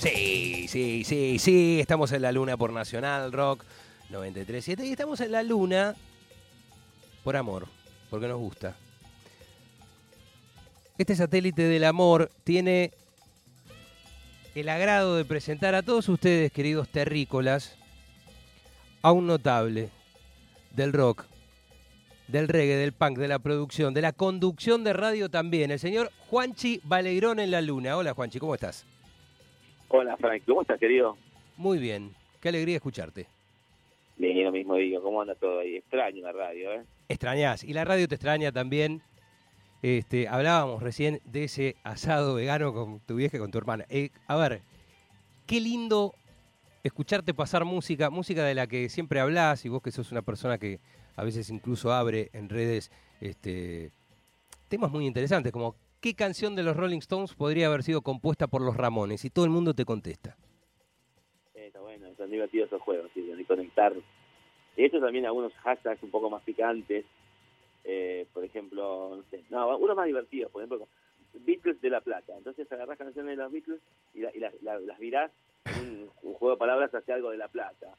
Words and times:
Sí, 0.00 0.66
sí, 0.66 1.04
sí, 1.04 1.38
sí. 1.38 1.78
Estamos 1.78 2.10
en 2.12 2.22
la 2.22 2.32
luna 2.32 2.56
por 2.56 2.72
Nacional 2.72 3.30
Rock 3.32 3.64
93.7 4.10 4.86
y 4.86 4.92
estamos 4.92 5.20
en 5.20 5.30
la 5.30 5.42
luna 5.42 5.94
por 7.22 7.36
amor, 7.36 7.66
porque 8.08 8.26
nos 8.26 8.38
gusta. 8.38 8.74
Este 10.96 11.14
satélite 11.14 11.64
del 11.64 11.84
amor 11.84 12.30
tiene 12.44 12.92
el 14.54 14.70
agrado 14.70 15.16
de 15.16 15.26
presentar 15.26 15.74
a 15.74 15.82
todos 15.82 16.08
ustedes, 16.08 16.50
queridos 16.50 16.88
terrícolas, 16.88 17.76
a 19.02 19.12
un 19.12 19.26
notable 19.26 19.90
del 20.70 20.94
rock, 20.94 21.26
del 22.26 22.48
reggae, 22.48 22.76
del 22.76 22.92
punk, 22.92 23.18
de 23.18 23.28
la 23.28 23.38
producción, 23.38 23.92
de 23.92 24.00
la 24.00 24.12
conducción 24.12 24.82
de 24.82 24.94
radio 24.94 25.28
también, 25.28 25.70
el 25.70 25.78
señor 25.78 26.10
Juanchi 26.30 26.80
Valegrón 26.84 27.38
en 27.38 27.50
la 27.50 27.60
luna. 27.60 27.98
Hola 27.98 28.14
Juanchi, 28.14 28.38
¿cómo 28.38 28.54
estás? 28.54 28.86
Hola 29.92 30.16
Frank, 30.16 30.44
¿cómo 30.46 30.62
estás 30.62 30.78
querido? 30.78 31.16
Muy 31.56 31.78
bien, 31.78 32.14
qué 32.40 32.50
alegría 32.50 32.76
escucharte. 32.76 33.26
Bien, 34.16 34.44
lo 34.44 34.52
mismo 34.52 34.76
digo, 34.76 35.02
¿cómo 35.02 35.20
anda 35.20 35.34
todo 35.34 35.58
ahí? 35.58 35.76
Extraño 35.76 36.22
la 36.22 36.30
radio, 36.30 36.72
¿eh? 36.74 36.84
Extrañás, 37.08 37.64
y 37.64 37.72
la 37.72 37.84
radio 37.84 38.06
te 38.06 38.14
extraña 38.14 38.52
también. 38.52 39.02
Este, 39.82 40.28
hablábamos 40.28 40.80
recién 40.80 41.20
de 41.24 41.44
ese 41.44 41.74
asado 41.82 42.34
vegano 42.34 42.72
con 42.72 43.00
tu 43.00 43.16
vieja 43.16 43.36
y 43.36 43.40
con 43.40 43.50
tu 43.50 43.58
hermana. 43.58 43.84
Eh, 43.88 44.10
a 44.28 44.36
ver, 44.36 44.62
qué 45.48 45.60
lindo 45.60 46.14
escucharte 46.84 47.34
pasar 47.34 47.64
música, 47.64 48.10
música 48.10 48.44
de 48.44 48.54
la 48.54 48.68
que 48.68 48.88
siempre 48.90 49.18
hablas 49.18 49.64
y 49.64 49.70
vos 49.70 49.82
que 49.82 49.90
sos 49.90 50.12
una 50.12 50.22
persona 50.22 50.58
que 50.58 50.78
a 51.16 51.24
veces 51.24 51.50
incluso 51.50 51.92
abre 51.92 52.30
en 52.32 52.48
redes 52.48 52.92
este, 53.20 53.90
temas 54.68 54.92
muy 54.92 55.04
interesantes, 55.04 55.50
como 55.50 55.74
qué 56.00 56.14
canción 56.14 56.56
de 56.56 56.62
los 56.62 56.76
Rolling 56.76 56.98
Stones 56.98 57.34
podría 57.34 57.66
haber 57.66 57.82
sido 57.82 58.02
compuesta 58.02 58.46
por 58.46 58.62
los 58.62 58.76
Ramones 58.76 59.24
y 59.24 59.30
todo 59.30 59.44
el 59.44 59.50
mundo 59.50 59.74
te 59.74 59.84
contesta. 59.84 60.36
Eh, 61.54 61.66
está 61.66 61.80
bueno, 61.80 62.08
son 62.16 62.30
divertidos 62.30 62.68
esos 62.68 62.82
juegos, 62.82 63.10
¿sí? 63.14 63.22
de 63.22 63.44
conectar. 63.44 63.94
De 63.94 64.84
hecho 64.84 65.00
también 65.00 65.26
algunos 65.26 65.52
hashtags 65.54 66.02
un 66.02 66.10
poco 66.10 66.30
más 66.30 66.42
picantes, 66.42 67.04
eh, 67.84 68.26
por 68.32 68.44
ejemplo, 68.44 69.16
no 69.16 69.22
sé, 69.30 69.44
no, 69.50 69.76
uno 69.76 69.94
más 69.94 70.06
divertido, 70.06 70.48
por 70.48 70.62
ejemplo, 70.62 70.88
Beatles 71.34 71.80
de 71.80 71.90
La 71.90 72.00
Plata. 72.00 72.36
Entonces 72.36 72.70
agarrás 72.72 72.98
canciones 72.98 73.36
de 73.36 73.42
los 73.42 73.52
Beatles 73.52 73.80
y, 74.14 74.20
la, 74.20 74.34
y 74.34 74.38
la, 74.38 74.52
la, 74.62 74.78
las 74.80 74.98
virás 74.98 75.30
un, 75.66 76.10
juego 76.34 76.54
de 76.54 76.58
palabras 76.58 76.94
hacia 76.94 77.14
algo 77.14 77.30
de 77.30 77.36
La 77.36 77.48
Plata. 77.48 77.94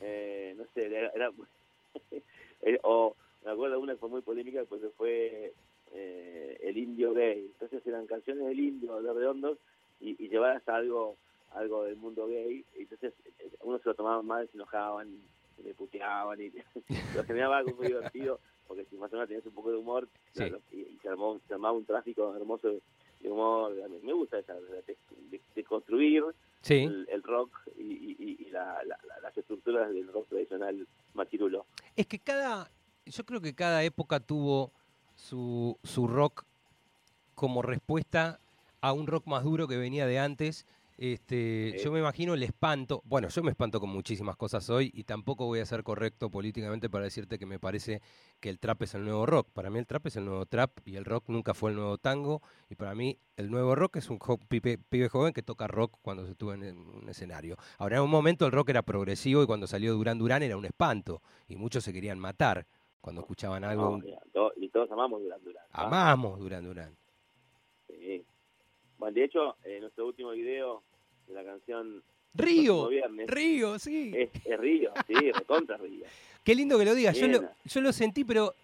Eh, 0.00 0.54
no 0.56 0.64
sé, 0.74 0.86
era 0.86 1.30
o 2.82 3.14
me 3.44 3.50
acuerdo 3.52 3.78
una 3.78 3.92
que 3.92 4.00
fue 4.00 4.08
muy 4.08 4.22
polémica, 4.22 4.64
pues 4.68 4.82
fue 4.96 5.52
eh, 5.94 6.58
el 6.62 6.76
indio 6.76 7.12
gay. 7.14 7.46
Entonces 7.52 7.86
eran 7.86 8.06
canciones 8.06 8.46
del 8.46 8.58
indio, 8.60 9.00
de 9.02 9.12
redondos, 9.12 9.58
y, 10.00 10.22
y 10.22 10.28
llevadas 10.28 10.66
a 10.68 10.76
algo 10.76 11.16
algo 11.52 11.84
del 11.84 11.96
mundo 11.96 12.26
gay. 12.26 12.64
Y 12.76 12.82
entonces 12.82 13.14
uno 13.62 13.78
se 13.78 13.88
lo 13.88 13.94
tomaban 13.94 14.26
mal, 14.26 14.46
se 14.50 14.56
enojaban, 14.56 15.08
se 15.56 15.62
le 15.62 15.74
puteaban, 15.74 16.40
y 16.40 16.50
lo 17.16 17.24
generaba 17.24 17.58
algo 17.58 17.74
muy 17.76 17.86
divertido, 17.88 18.38
porque 18.66 18.84
si 18.84 18.96
más 18.96 19.10
o 19.12 19.16
menos 19.16 19.28
tenías 19.28 19.46
un 19.46 19.54
poco 19.54 19.70
de 19.70 19.76
humor, 19.78 20.08
Sí. 20.32 20.40
claro, 20.44 20.60
y, 20.70 20.80
y 20.80 20.98
se, 21.02 21.08
armó, 21.08 21.40
se 21.48 21.54
armaba 21.54 21.76
un 21.76 21.84
tráfico 21.86 22.36
hermoso 22.36 22.68
de, 22.68 22.82
humor. 23.30 23.72
Me 24.04 24.12
gusta 24.12 24.38
esa, 24.38 24.54
de, 24.54 24.82
de- 25.30 25.40
de 25.54 25.64
construir 25.64 26.22
Sí. 26.62 26.84
el, 26.84 27.06
el 27.10 27.22
rock 27.22 27.50
y, 27.76 27.82
y- 27.82 28.36
y 28.40 28.50
la- 28.50 28.82
la- 28.84 28.98
la- 29.08 29.20
las 29.20 29.36
estructuras 29.36 29.92
del 29.92 30.06
rock 30.12 30.28
tradicional 30.28 30.86
machirulo. 31.14 31.66
Es 31.96 32.06
que 32.06 32.18
cada, 32.20 32.70
yo 33.06 33.24
creo 33.24 33.40
que 33.40 33.54
cada 33.54 33.82
época 33.82 34.20
tuvo 34.20 34.72
su, 35.18 35.76
su 35.82 36.06
rock 36.06 36.44
como 37.34 37.60
respuesta 37.62 38.38
a 38.80 38.92
un 38.92 39.06
rock 39.08 39.26
más 39.26 39.42
duro 39.44 39.66
que 39.66 39.76
venía 39.76 40.06
de 40.06 40.18
antes. 40.20 40.64
Este, 40.96 41.74
Sí. 41.76 41.84
Yo 41.84 41.92
me 41.92 42.00
imagino 42.00 42.34
el 42.34 42.42
espanto, 42.42 43.02
bueno, 43.04 43.28
yo 43.28 43.42
me 43.44 43.50
espanto 43.50 43.78
con 43.78 43.88
muchísimas 43.88 44.34
cosas 44.36 44.68
hoy 44.68 44.90
y 44.92 45.04
tampoco 45.04 45.46
voy 45.46 45.60
a 45.60 45.66
ser 45.66 45.84
correcto 45.84 46.28
políticamente 46.28 46.90
para 46.90 47.04
decirte 47.04 47.38
que 47.38 47.46
me 47.46 47.60
parece 47.60 48.00
que 48.40 48.48
el 48.50 48.58
trap 48.58 48.82
es 48.82 48.94
el 48.94 49.04
nuevo 49.04 49.24
rock. 49.24 49.48
Para 49.52 49.70
mí 49.70 49.78
el 49.78 49.86
trap 49.86 50.06
es 50.08 50.16
el 50.16 50.24
nuevo 50.24 50.44
trap 50.46 50.72
y 50.84 50.96
el 50.96 51.04
rock 51.04 51.28
nunca 51.28 51.54
fue 51.54 51.70
el 51.70 51.76
nuevo 51.76 51.98
tango 51.98 52.42
y 52.68 52.74
para 52.74 52.96
mí 52.96 53.16
el 53.36 53.48
nuevo 53.48 53.76
rock 53.76 53.96
es 53.96 54.10
un 54.10 54.18
jo- 54.18 54.38
pibe, 54.38 54.78
pibe 54.78 55.08
joven 55.08 55.32
que 55.32 55.42
toca 55.42 55.68
rock 55.68 55.98
cuando 56.02 56.24
se 56.24 56.32
estuvo 56.32 56.52
en 56.52 56.62
un 56.64 57.08
escenario. 57.08 57.56
Ahora 57.78 57.98
en 57.98 58.02
un 58.02 58.10
momento 58.10 58.44
el 58.46 58.50
rock 58.52 58.70
era 58.70 58.82
progresivo 58.82 59.42
y 59.42 59.46
cuando 59.46 59.68
salió 59.68 59.92
Durán 59.94 60.18
Durán 60.18 60.42
era 60.42 60.56
un 60.56 60.64
espanto 60.64 61.22
y 61.48 61.54
muchos 61.54 61.84
se 61.84 61.92
querían 61.92 62.18
matar 62.18 62.66
cuando 63.00 63.20
escuchaban 63.20 63.62
algo. 63.62 63.90
No, 63.92 63.98
mira, 63.98 64.18
todos 64.78 64.92
amamos 64.92 65.20
Duran 65.22 65.40
Duran. 65.42 65.64
Amamos 65.72 66.38
Durán 66.38 66.64
Durán. 66.64 66.96
Sí. 67.88 68.24
Bueno, 68.96 69.12
de 69.14 69.24
hecho, 69.24 69.56
en 69.64 69.80
nuestro 69.80 70.06
último 70.06 70.30
video 70.30 70.82
de 71.26 71.34
la 71.34 71.42
canción 71.44 72.00
Río, 72.34 72.86
viernes. 72.86 73.26
Río, 73.28 73.76
sí. 73.80 74.12
es, 74.14 74.30
es 74.44 74.60
Río, 74.60 74.92
sí, 75.08 75.32
recontra 75.32 75.76
Río. 75.78 76.04
Qué 76.44 76.54
lindo 76.54 76.78
que 76.78 76.84
lo 76.84 76.94
digas. 76.94 77.16
Yo 77.18 77.26
lo, 77.26 77.40
yo 77.64 77.80
lo 77.80 77.92
sentí, 77.92 78.22
pero 78.22 78.54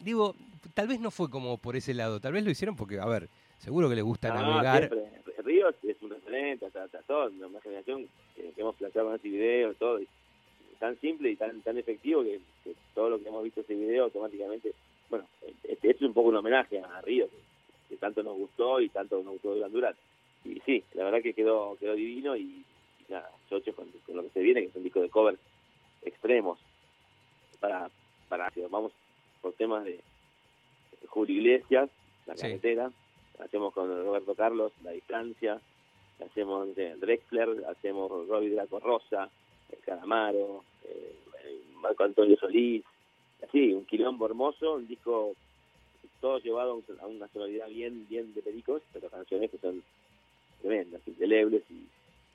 digo, 0.00 0.34
tal 0.74 0.88
vez 0.88 0.98
no 0.98 1.12
fue 1.12 1.30
como 1.30 1.58
por 1.58 1.76
ese 1.76 1.94
lado. 1.94 2.18
Tal 2.18 2.32
vez 2.32 2.44
lo 2.44 2.50
hicieron 2.50 2.74
porque, 2.74 2.98
a 2.98 3.06
ver, 3.06 3.28
seguro 3.58 3.88
que 3.88 3.94
les 3.94 4.04
gusta 4.04 4.34
No, 4.34 4.40
navegar. 4.40 4.88
siempre. 4.88 5.42
Río 5.44 5.68
es 5.68 6.02
un 6.02 6.10
referente, 6.10 6.66
hasta, 6.66 6.82
hasta 6.82 7.02
todo, 7.02 7.30
una 7.30 7.60
generación 7.60 8.08
que, 8.34 8.50
que 8.50 8.60
hemos 8.60 8.74
planteado 8.74 9.10
en 9.10 9.14
ese 9.16 9.28
video, 9.28 9.74
todo, 9.74 10.00
y 10.00 10.08
tan 10.80 10.98
simple 11.00 11.30
y 11.30 11.36
tan 11.36 11.60
tan 11.62 11.78
efectivo 11.78 12.22
que, 12.24 12.40
que 12.64 12.74
todo 12.94 13.10
lo 13.10 13.20
que 13.20 13.28
hemos 13.28 13.44
visto 13.44 13.60
en 13.60 13.64
ese 13.66 13.74
video 13.76 14.04
automáticamente, 14.04 14.72
bueno, 15.10 15.26
este 15.64 15.90
es 15.90 16.02
un 16.02 16.12
poco 16.12 16.28
un 16.28 16.36
homenaje 16.36 16.80
a 16.80 17.00
Río, 17.02 17.28
que, 17.28 17.36
que 17.90 17.96
tanto 17.96 18.22
nos 18.22 18.36
gustó 18.36 18.80
y 18.80 18.88
tanto 18.88 19.16
nos 19.22 19.34
gustó 19.34 19.54
Duran 19.54 19.72
Duran. 19.72 19.94
Y 20.44 20.60
sí, 20.60 20.84
la 20.94 21.04
verdad 21.04 21.22
que 21.22 21.34
quedó 21.34 21.76
quedó 21.78 21.94
divino 21.94 22.36
y, 22.36 22.42
y 22.42 22.64
nada, 23.12 23.30
chocho 23.48 23.74
con, 23.74 23.86
con 24.06 24.16
lo 24.16 24.22
que 24.22 24.30
se 24.30 24.40
viene, 24.40 24.62
que 24.62 24.68
es 24.68 24.76
un 24.76 24.82
disco 24.84 25.00
de 25.00 25.10
cover 25.10 25.36
extremos. 26.02 26.58
Para, 27.60 27.90
para 28.28 28.50
que 28.50 28.66
vamos 28.66 28.92
por 29.40 29.54
temas 29.54 29.84
de 29.84 29.98
Julio 31.08 31.36
Iglesias, 31.36 31.88
La 32.26 32.34
Sí. 32.36 32.42
Carretera, 32.42 32.90
hacemos 33.38 33.72
con 33.72 33.88
Roberto 33.88 34.34
Carlos, 34.34 34.72
La 34.82 34.90
Distancia, 34.90 35.60
hacemos 36.24 36.74
de 36.76 36.96
Drexler, 36.96 37.64
hacemos 37.68 38.10
Robbie 38.28 38.50
Draco 38.50 38.78
Rosa, 38.80 39.30
El 39.72 39.78
Calamaro, 39.80 40.64
eh, 40.84 41.14
Marco 41.80 42.04
Antonio 42.04 42.36
Solís, 42.38 42.84
así, 43.42 43.72
un 43.72 43.84
quilombo 43.86 44.26
hermoso, 44.26 44.74
un 44.74 44.86
disco 44.86 45.34
todo 46.20 46.38
llevado 46.38 46.72
a 46.72 46.74
un- 46.74 46.84
a 47.00 47.06
una 47.06 47.28
sonoridad 47.28 47.68
bien 47.68 48.06
bien 48.08 48.32
de 48.34 48.42
pericos, 48.42 48.82
pero 48.92 49.08
canciones 49.10 49.50
que 49.50 49.58
son 49.58 49.82
tremendas, 50.60 51.00
indelebles 51.06 51.62
y, 51.70 51.86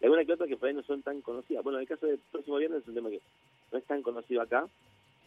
alguna 0.05 0.25
que 0.25 0.33
otra 0.33 0.47
que 0.47 0.57
por 0.57 0.69
ahí 0.69 0.75
no 0.75 0.83
son 0.83 1.01
tan 1.01 1.21
conocidas. 1.21 1.63
Bueno, 1.63 1.79
en 1.79 1.83
el 1.83 1.87
caso 1.87 2.05
del 2.07 2.19
próximo 2.31 2.57
viernes 2.57 2.81
es 2.81 2.87
un 2.87 2.95
tema 2.95 3.09
que 3.09 3.21
no 3.71 3.77
es 3.77 3.83
tan 3.85 4.01
conocido 4.01 4.41
acá, 4.41 4.67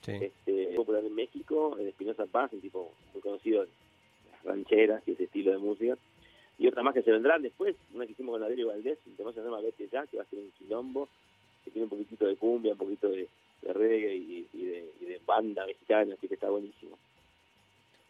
Sí. 0.02 0.12
este, 0.12 0.70
es 0.70 0.76
popular 0.76 1.02
en 1.04 1.14
México, 1.14 1.76
en 1.78 1.88
Espinosa 1.88 2.26
Paz, 2.26 2.52
un 2.52 2.60
tipo 2.60 2.92
muy 3.12 3.22
conocido 3.22 3.62
en 3.62 3.68
las 4.32 4.44
rancheras 4.44 5.02
y 5.06 5.12
ese 5.12 5.24
estilo 5.24 5.52
de 5.52 5.58
música. 5.58 5.96
Y 6.58 6.66
otra 6.68 6.82
más 6.82 6.94
que 6.94 7.02
se 7.02 7.10
vendrán 7.10 7.42
después, 7.42 7.74
una 7.94 8.04
que 8.06 8.12
hicimos 8.12 8.34
con 8.34 8.42
Adriano 8.44 8.68
Valdés, 8.70 8.98
un 9.06 9.16
tema 9.16 9.32
que 9.32 9.40
se 9.40 9.44
llama 9.44 9.60
Vete 9.60 9.88
Ya, 9.90 10.06
que 10.06 10.18
va 10.18 10.22
a 10.22 10.26
ser 10.26 10.38
un 10.40 10.52
quilombo, 10.58 11.08
que 11.64 11.70
tiene 11.70 11.84
un 11.84 11.90
poquitito 11.90 12.26
de 12.26 12.36
cumbia, 12.36 12.72
un 12.72 12.78
poquito 12.78 13.08
de, 13.08 13.26
de 13.62 13.72
reggae 13.72 14.16
y, 14.16 14.48
y 14.53 14.65
de, 14.65 14.92
y 15.00 15.04
de 15.06 15.20
banda 15.26 15.66
mexicana, 15.66 16.15
así 16.15 16.28
que 16.28 16.34
está 16.34 16.50
buenísimo. 16.50 16.98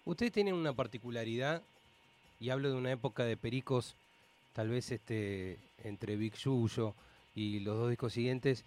Ustedes 0.04 0.32
tienen 0.32 0.54
una 0.54 0.72
particularidad, 0.72 1.62
y 2.40 2.50
hablo 2.50 2.70
de 2.70 2.76
una 2.76 2.92
época 2.92 3.24
de 3.24 3.36
pericos, 3.36 3.94
tal 4.52 4.68
vez 4.68 4.90
este 4.92 5.56
entre 5.82 6.16
Big 6.16 6.34
Yuyo 6.34 6.94
y 7.34 7.60
los 7.60 7.76
dos 7.76 7.90
discos 7.90 8.12
siguientes, 8.12 8.64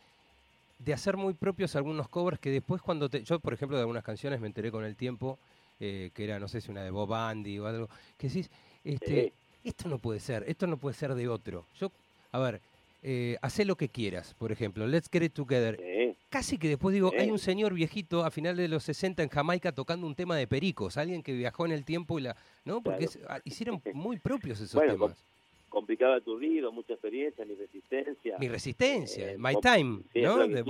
de 0.79 0.93
hacer 0.93 1.17
muy 1.17 1.33
propios 1.33 1.75
algunos 1.75 2.07
covers 2.09 2.39
que 2.39 2.51
después 2.51 2.81
cuando 2.81 3.09
te... 3.09 3.23
Yo, 3.23 3.39
por 3.39 3.53
ejemplo, 3.53 3.77
de 3.77 3.81
algunas 3.81 4.03
canciones 4.03 4.39
me 4.39 4.47
enteré 4.47 4.71
con 4.71 4.83
el 4.83 4.95
tiempo, 4.95 5.39
eh, 5.79 6.11
que 6.13 6.23
era, 6.23 6.39
no 6.39 6.47
sé 6.47 6.61
si 6.61 6.71
una 6.71 6.83
de 6.83 6.91
Bob 6.91 7.13
Andy 7.13 7.59
o 7.59 7.65
algo, 7.65 7.89
que 8.17 8.27
decís, 8.27 8.49
este, 8.83 9.33
esto 9.63 9.89
no 9.89 9.97
puede 9.97 10.19
ser, 10.19 10.43
esto 10.47 10.67
no 10.67 10.77
puede 10.77 10.95
ser 10.95 11.15
de 11.15 11.27
otro. 11.27 11.65
Yo, 11.79 11.91
a 12.31 12.39
ver, 12.39 12.61
eh, 13.03 13.37
hacé 13.41 13.65
lo 13.65 13.75
que 13.75 13.89
quieras, 13.89 14.35
por 14.37 14.51
ejemplo, 14.51 14.85
Let's 14.85 15.09
Get 15.11 15.23
It 15.23 15.33
Together. 15.33 15.79
Casi 16.29 16.57
que 16.57 16.67
después 16.67 16.93
digo, 16.93 17.11
hay 17.17 17.31
un 17.31 17.39
señor 17.39 17.73
viejito 17.73 18.25
a 18.25 18.31
final 18.31 18.57
de 18.57 18.67
los 18.67 18.83
60 18.83 19.23
en 19.23 19.29
Jamaica 19.29 19.71
tocando 19.71 20.05
un 20.05 20.13
tema 20.15 20.35
de 20.35 20.45
pericos, 20.45 20.97
alguien 20.97 21.23
que 21.23 21.31
viajó 21.33 21.65
en 21.65 21.71
el 21.71 21.85
tiempo 21.85 22.19
y 22.19 22.23
la... 22.23 22.35
¿No? 22.65 22.81
Porque 22.81 23.05
es- 23.05 23.19
ah, 23.29 23.39
hicieron 23.45 23.81
muy 23.93 24.19
propios 24.19 24.59
esos 24.59 24.73
Bueno, 24.73 24.93
temas. 24.93 25.23
complicado 25.69 26.13
aturdido, 26.15 26.71
mucha 26.73 26.93
experiencia, 26.93 27.45
ni 27.45 27.55
resistencia. 27.55 28.37
Mi 28.39 28.49
resistencia, 28.49 29.31
eh, 29.31 29.37
My 29.37 29.55
Time, 29.61 30.01
sí, 30.11 30.21
¿no? 30.21 30.37
De. 30.45 30.63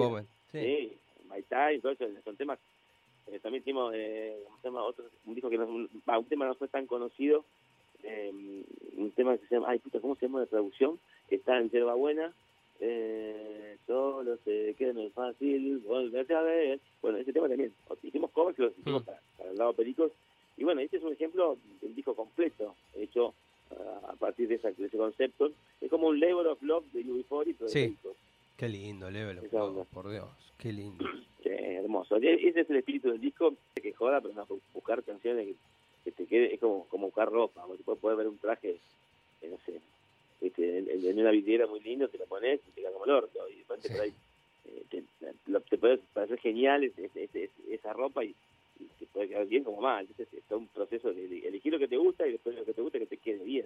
Sí. 0.52 0.60
Sí, 0.60 0.98
My 1.28 1.42
Time, 1.44 1.80
todo 1.82 1.92
eso, 1.94 2.06
son 2.24 2.36
temas. 2.38 2.60
eh, 3.32 3.40
también 3.42 3.64
hicimos 3.64 3.92
eh, 3.96 4.38
¿cómo 4.46 4.58
se 4.62 4.68
llama? 4.68 4.84
Otro, 4.84 5.06
un 5.26 5.34
disco 5.34 5.50
que 5.50 5.58
no, 5.58 5.66
un, 5.66 5.90
un 6.06 6.26
tema 6.26 6.46
no 6.46 6.54
fue 6.54 6.68
tan 6.68 6.86
conocido, 6.86 7.44
eh, 8.04 8.32
un 8.96 9.12
tema 9.16 9.36
que 9.38 9.48
se 9.48 9.56
llama, 9.56 9.70
ay 9.70 9.80
puta, 9.80 10.00
¿cómo 10.00 10.16
se 10.16 10.28
llama 10.28 10.42
la 10.42 10.46
traducción? 10.46 11.00
Que 11.28 11.36
está 11.38 11.58
en 11.58 11.72
Yerba 11.72 11.96
Buena, 11.96 12.32
eh, 12.80 13.78
solo 13.86 14.38
sé 14.46 14.76
que 14.78 14.94
no 14.94 15.02
es 15.02 15.14
fácil 15.14 15.80
volverte 15.80 16.34
a 16.34 16.42
ver. 16.42 16.80
Bueno, 17.02 17.18
ese 17.18 17.34
tema 17.34 17.48
también, 17.48 17.74
hicimos 18.04 18.32
covers 18.32 18.56
que 18.56 18.64
los 18.64 18.78
hicimos 18.78 19.02
Mm. 19.02 19.06
para, 19.06 19.22
para 19.38 19.50
el 19.52 19.58
lado 19.58 19.74
Pericos, 19.74 20.12
y 20.58 20.64
bueno, 20.64 20.82
este 20.82 20.98
es 20.98 21.04
un 21.04 21.14
ejemplo 21.14 21.58
del 21.82 21.94
disco 21.96 22.16
completo, 22.16 22.76
hecho 22.96 23.34
a 24.08 24.14
partir 24.16 24.48
de, 24.48 24.56
esa, 24.56 24.72
de 24.72 24.86
ese 24.86 24.98
concepto. 24.98 25.52
Es 25.82 25.90
como 25.90 26.08
un 26.08 26.20
level 26.20 26.48
of 26.48 26.62
love 26.64 26.86
de 26.94 27.04
UB40, 27.04 27.56
pero 27.58 27.70
Sí. 27.70 27.80
de 27.82 27.86
Pericos. 27.88 28.18
Qué 28.58 28.70
lindo, 28.70 29.12
Level 29.12 29.38
of 29.40 29.54
Love, 29.54 29.88
por 29.94 30.10
Dios, 30.10 30.30
qué 30.58 30.72
lindo. 30.74 31.06
Sí, 31.44 31.50
hermoso. 31.54 32.16
Ese 32.18 32.60
es 32.62 32.70
el 32.70 32.78
espíritu 32.78 33.10
del 33.12 33.22
disco, 33.22 33.54
que 33.76 33.94
joda, 33.94 34.20
pero 34.20 34.34
no, 34.34 34.46
buscar 34.74 35.02
canciones 35.04 35.46
que, 35.48 35.56
que 36.04 36.12
te 36.12 36.26
quede, 36.26 36.54
es 36.56 36.60
como, 36.60 36.86
como 36.88 37.06
buscar 37.08 37.30
ropa, 37.32 37.64
porque 37.68 37.84
puedes 37.84 38.02
poder 38.02 38.18
ver 38.18 38.28
un 38.28 38.38
traje, 38.40 38.80
eh, 39.42 39.50
no 39.50 39.58
sé, 39.66 39.80
este, 40.42 40.80
en, 40.80 40.90
en 41.06 41.20
una 41.20 41.32
vidriera 41.32 41.68
muy 41.68 41.80
lindo, 41.82 42.08
te 42.10 42.18
lo 42.18 42.26
pones 42.26 42.60
y 42.68 42.72
te 42.72 42.82
queda 42.82 42.92
como 42.92 43.06
el 43.06 43.12
orto, 43.12 43.50
y 43.50 43.58
después 43.58 43.82
te, 43.82 43.88
Sí. 43.90 43.94
por 43.94 44.04
ahí, 44.04 44.14
eh, 44.66 44.84
te, 44.90 45.04
lo- 45.52 45.62
te 45.62 45.78
puede 45.78 45.98
parecer 46.14 46.40
genial 46.40 46.84
ese- 46.84 47.10
ese- 47.16 47.50
esa 47.70 47.94
ropa 47.94 48.24
y, 48.24 48.36
y 48.80 48.86
te 49.00 49.06
puede 49.08 49.30
quedar 49.30 49.48
bien 49.48 49.64
como 49.64 49.82
mal. 49.82 50.02
Entonces 50.10 50.28
es 50.34 50.44
todo 50.46 50.60
un 50.60 50.68
proceso 50.68 51.12
de, 51.14 51.28
de 51.28 51.48
elegir 51.48 51.72
lo 51.74 51.80
que 51.80 51.88
te 51.88 51.98
gusta 51.98 52.28
y 52.28 52.34
después 52.34 52.56
lo 52.56 52.66
que 52.66 52.74
te 52.74 52.82
gusta 52.82 53.00
que 53.00 53.06
te 53.08 53.18
quede 53.18 53.44
bien. 53.44 53.66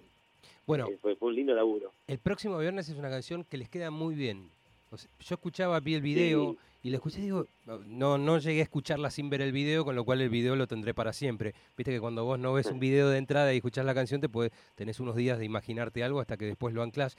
Bueno, 0.65 0.87
Eh, 0.89 0.97
fue, 1.01 1.15
fue 1.15 1.29
un 1.29 1.35
lindo 1.35 1.53
laburo. 1.53 1.91
el 2.07 2.19
próximo 2.19 2.57
viernes 2.59 2.87
es 2.89 2.97
una 2.97 3.09
canción 3.09 3.43
que 3.43 3.57
les 3.57 3.69
queda 3.69 3.91
muy 3.91 4.15
bien. 4.15 4.49
O 4.91 4.97
sea, 4.97 5.09
yo 5.21 5.35
escuchaba, 5.35 5.79
vi 5.79 5.95
el 5.95 6.01
video 6.01 6.51
Sí. 6.51 6.57
y 6.83 6.89
la 6.89 6.97
escuché 6.97 7.19
y 7.19 7.23
digo, 7.23 7.47
no, 7.87 8.17
no 8.17 8.39
llegué 8.39 8.59
a 8.59 8.63
escucharla 8.63 9.09
sin 9.09 9.29
ver 9.29 9.41
el 9.41 9.53
video, 9.53 9.85
con 9.85 9.95
lo 9.95 10.03
cual 10.03 10.19
el 10.21 10.29
video 10.29 10.55
lo 10.57 10.67
tendré 10.67 10.93
para 10.93 11.13
siempre. 11.13 11.53
Viste 11.77 11.91
que 11.93 12.01
cuando 12.01 12.25
vos 12.25 12.37
no 12.37 12.51
ves 12.53 12.65
un 12.65 12.79
video 12.79 13.09
de 13.09 13.17
entrada 13.17 13.53
y 13.53 13.57
escuchás 13.57 13.85
la 13.85 13.93
canción, 13.93 14.19
te 14.19 14.27
tenés 14.75 14.99
unos 14.99 15.15
días 15.15 15.39
de 15.39 15.45
imaginarte 15.45 16.03
algo 16.03 16.19
hasta 16.19 16.35
que 16.35 16.45
después 16.45 16.73
lo 16.73 16.83
anclas. 16.83 17.15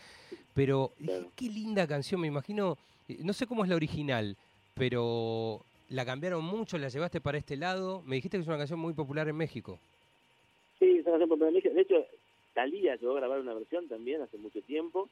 Pero 0.55 0.93
dije, 0.99 1.27
qué 1.35 1.47
linda 1.47 1.87
canción, 1.87 2.21
me 2.21 2.27
imagino, 2.27 2.77
eh, 3.09 3.17
no 3.21 3.33
sé 3.33 3.47
cómo 3.47 3.65
es 3.65 3.71
la 3.71 3.77
original, 3.77 4.37
pero 4.75 5.65
la 5.89 6.05
cambiaron 6.05 6.45
mucho, 6.45 6.77
la 6.77 6.89
llevaste 6.89 7.23
para 7.23 7.39
este 7.39 7.57
lado. 7.57 8.03
Me 8.05 8.17
dijiste 8.17 8.37
que 8.37 8.43
es 8.43 8.49
una 8.49 8.59
canción 8.59 8.81
muy 8.81 8.93
popular 8.93 9.29
en 9.29 9.37
México. 9.37 9.79
Sí, 10.79 10.99
esa 10.99 11.09
canción 11.11 11.31
popular 11.31 11.49
en 11.49 11.55
México. 11.55 11.75
De 11.75 11.81
hecho, 11.81 12.05
Talía 12.53 12.97
llegó 12.97 13.13
a 13.13 13.21
grabar 13.21 13.41
una 13.41 13.55
versión 13.55 13.89
también 13.89 14.21
hace 14.21 14.37
mucho 14.37 14.61
tiempo. 14.61 15.09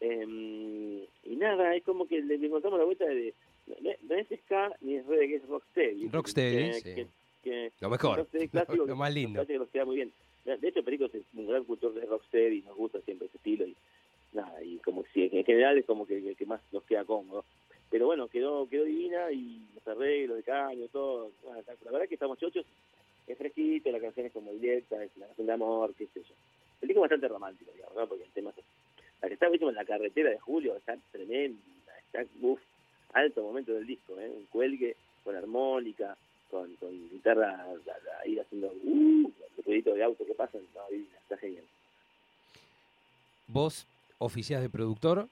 Eh, 0.00 1.06
nada, 1.38 1.74
es 1.74 1.82
como 1.84 2.06
que 2.06 2.20
le 2.20 2.34
encontramos 2.34 2.78
la 2.78 2.84
vuelta 2.84 3.04
de... 3.06 3.32
No, 3.66 4.14
es 4.16 4.26
ska 4.44 4.72
ni 4.80 4.96
es 4.96 5.06
reggae, 5.06 5.36
es 5.36 5.46
rocksteady. 5.48 6.08
Rocksteady, 6.08 6.72
sí. 6.74 6.82
que- 6.94 7.06
que- 7.42 7.72
Lo 7.80 7.90
mejor, 7.90 8.18
rocksteady 8.18 8.48
clásico, 8.48 8.86
lo 8.86 8.96
más 8.96 9.12
lindo. 9.12 9.46
que 9.46 9.58
nos 9.58 9.68
queda 9.68 9.84
muy 9.84 9.96
bien. 9.96 10.12
De 10.44 10.68
hecho, 10.68 10.82
Perico 10.82 11.04
es 11.06 11.12
un 11.34 11.46
gran 11.46 11.64
cultor 11.64 11.92
de 11.94 12.06
rocksteady, 12.06 12.62
nos 12.62 12.76
gusta 12.76 13.00
siempre 13.02 13.26
ese 13.26 13.36
estilo 13.36 13.66
y 13.66 13.76
nada, 14.32 14.62
y 14.62 14.78
como 14.78 15.04
si 15.12 15.24
en 15.30 15.44
general 15.44 15.76
es 15.76 15.84
como 15.84 16.06
que 16.06 16.16
el 16.16 16.36
que 16.36 16.46
más 16.46 16.60
nos 16.72 16.82
queda 16.84 17.04
cómodo. 17.04 17.44
Pero 17.90 18.06
bueno, 18.06 18.28
quedó 18.28 18.66
quedó 18.68 18.84
divina 18.84 19.30
y 19.30 19.60
los 19.74 19.86
arreglos 19.88 20.36
de 20.38 20.42
caño, 20.42 20.86
todo. 20.92 21.30
la 21.44 21.90
verdad 21.90 22.08
que 22.08 22.14
estamos 22.14 22.38
chochos, 22.38 22.64
es 23.26 23.36
fresquito, 23.36 23.90
la 23.90 24.00
canción 24.00 24.26
es 24.26 24.32
como 24.32 24.52
directa, 24.52 25.02
es 25.04 25.10
una 25.16 25.26
canción 25.26 25.46
de 25.46 25.52
amor, 25.52 25.94
qué 25.96 26.06
sé 26.06 26.20
yo. 26.20 26.34
El 26.80 26.88
disco 26.88 27.00
es 27.00 27.10
bastante 27.10 27.28
romántico, 27.28 27.70
digamos, 27.74 27.96
¿no? 27.96 28.06
porque 28.08 28.24
el 28.24 28.30
tema 28.30 28.50
es... 28.56 28.64
La 29.20 29.28
que 29.28 29.34
está 29.34 29.46
en 29.46 29.74
la 29.74 29.84
carretera 29.84 30.30
de 30.30 30.38
Julio 30.38 30.76
está 30.76 30.96
tremenda, 31.10 31.58
está, 32.06 32.24
uff, 32.40 32.60
alto 33.12 33.42
momento 33.42 33.72
del 33.72 33.86
disco, 33.86 34.18
¿eh? 34.18 34.30
Un 34.30 34.46
cuelgue 34.46 34.96
con 35.24 35.34
armónica, 35.34 36.16
con, 36.50 36.74
con 36.76 37.10
guitarra 37.10 37.64
ahí 38.22 38.38
haciendo 38.38 38.68
uh, 38.68 39.32
el 39.58 39.64
ruidito 39.64 39.94
de 39.94 40.04
auto 40.04 40.24
que 40.24 40.34
pasan, 40.34 40.62
no, 40.74 40.82
está 41.22 41.36
genial. 41.36 41.64
Vos 43.48 43.86
oficiás 44.18 44.62
de 44.62 44.68
productor, 44.68 45.26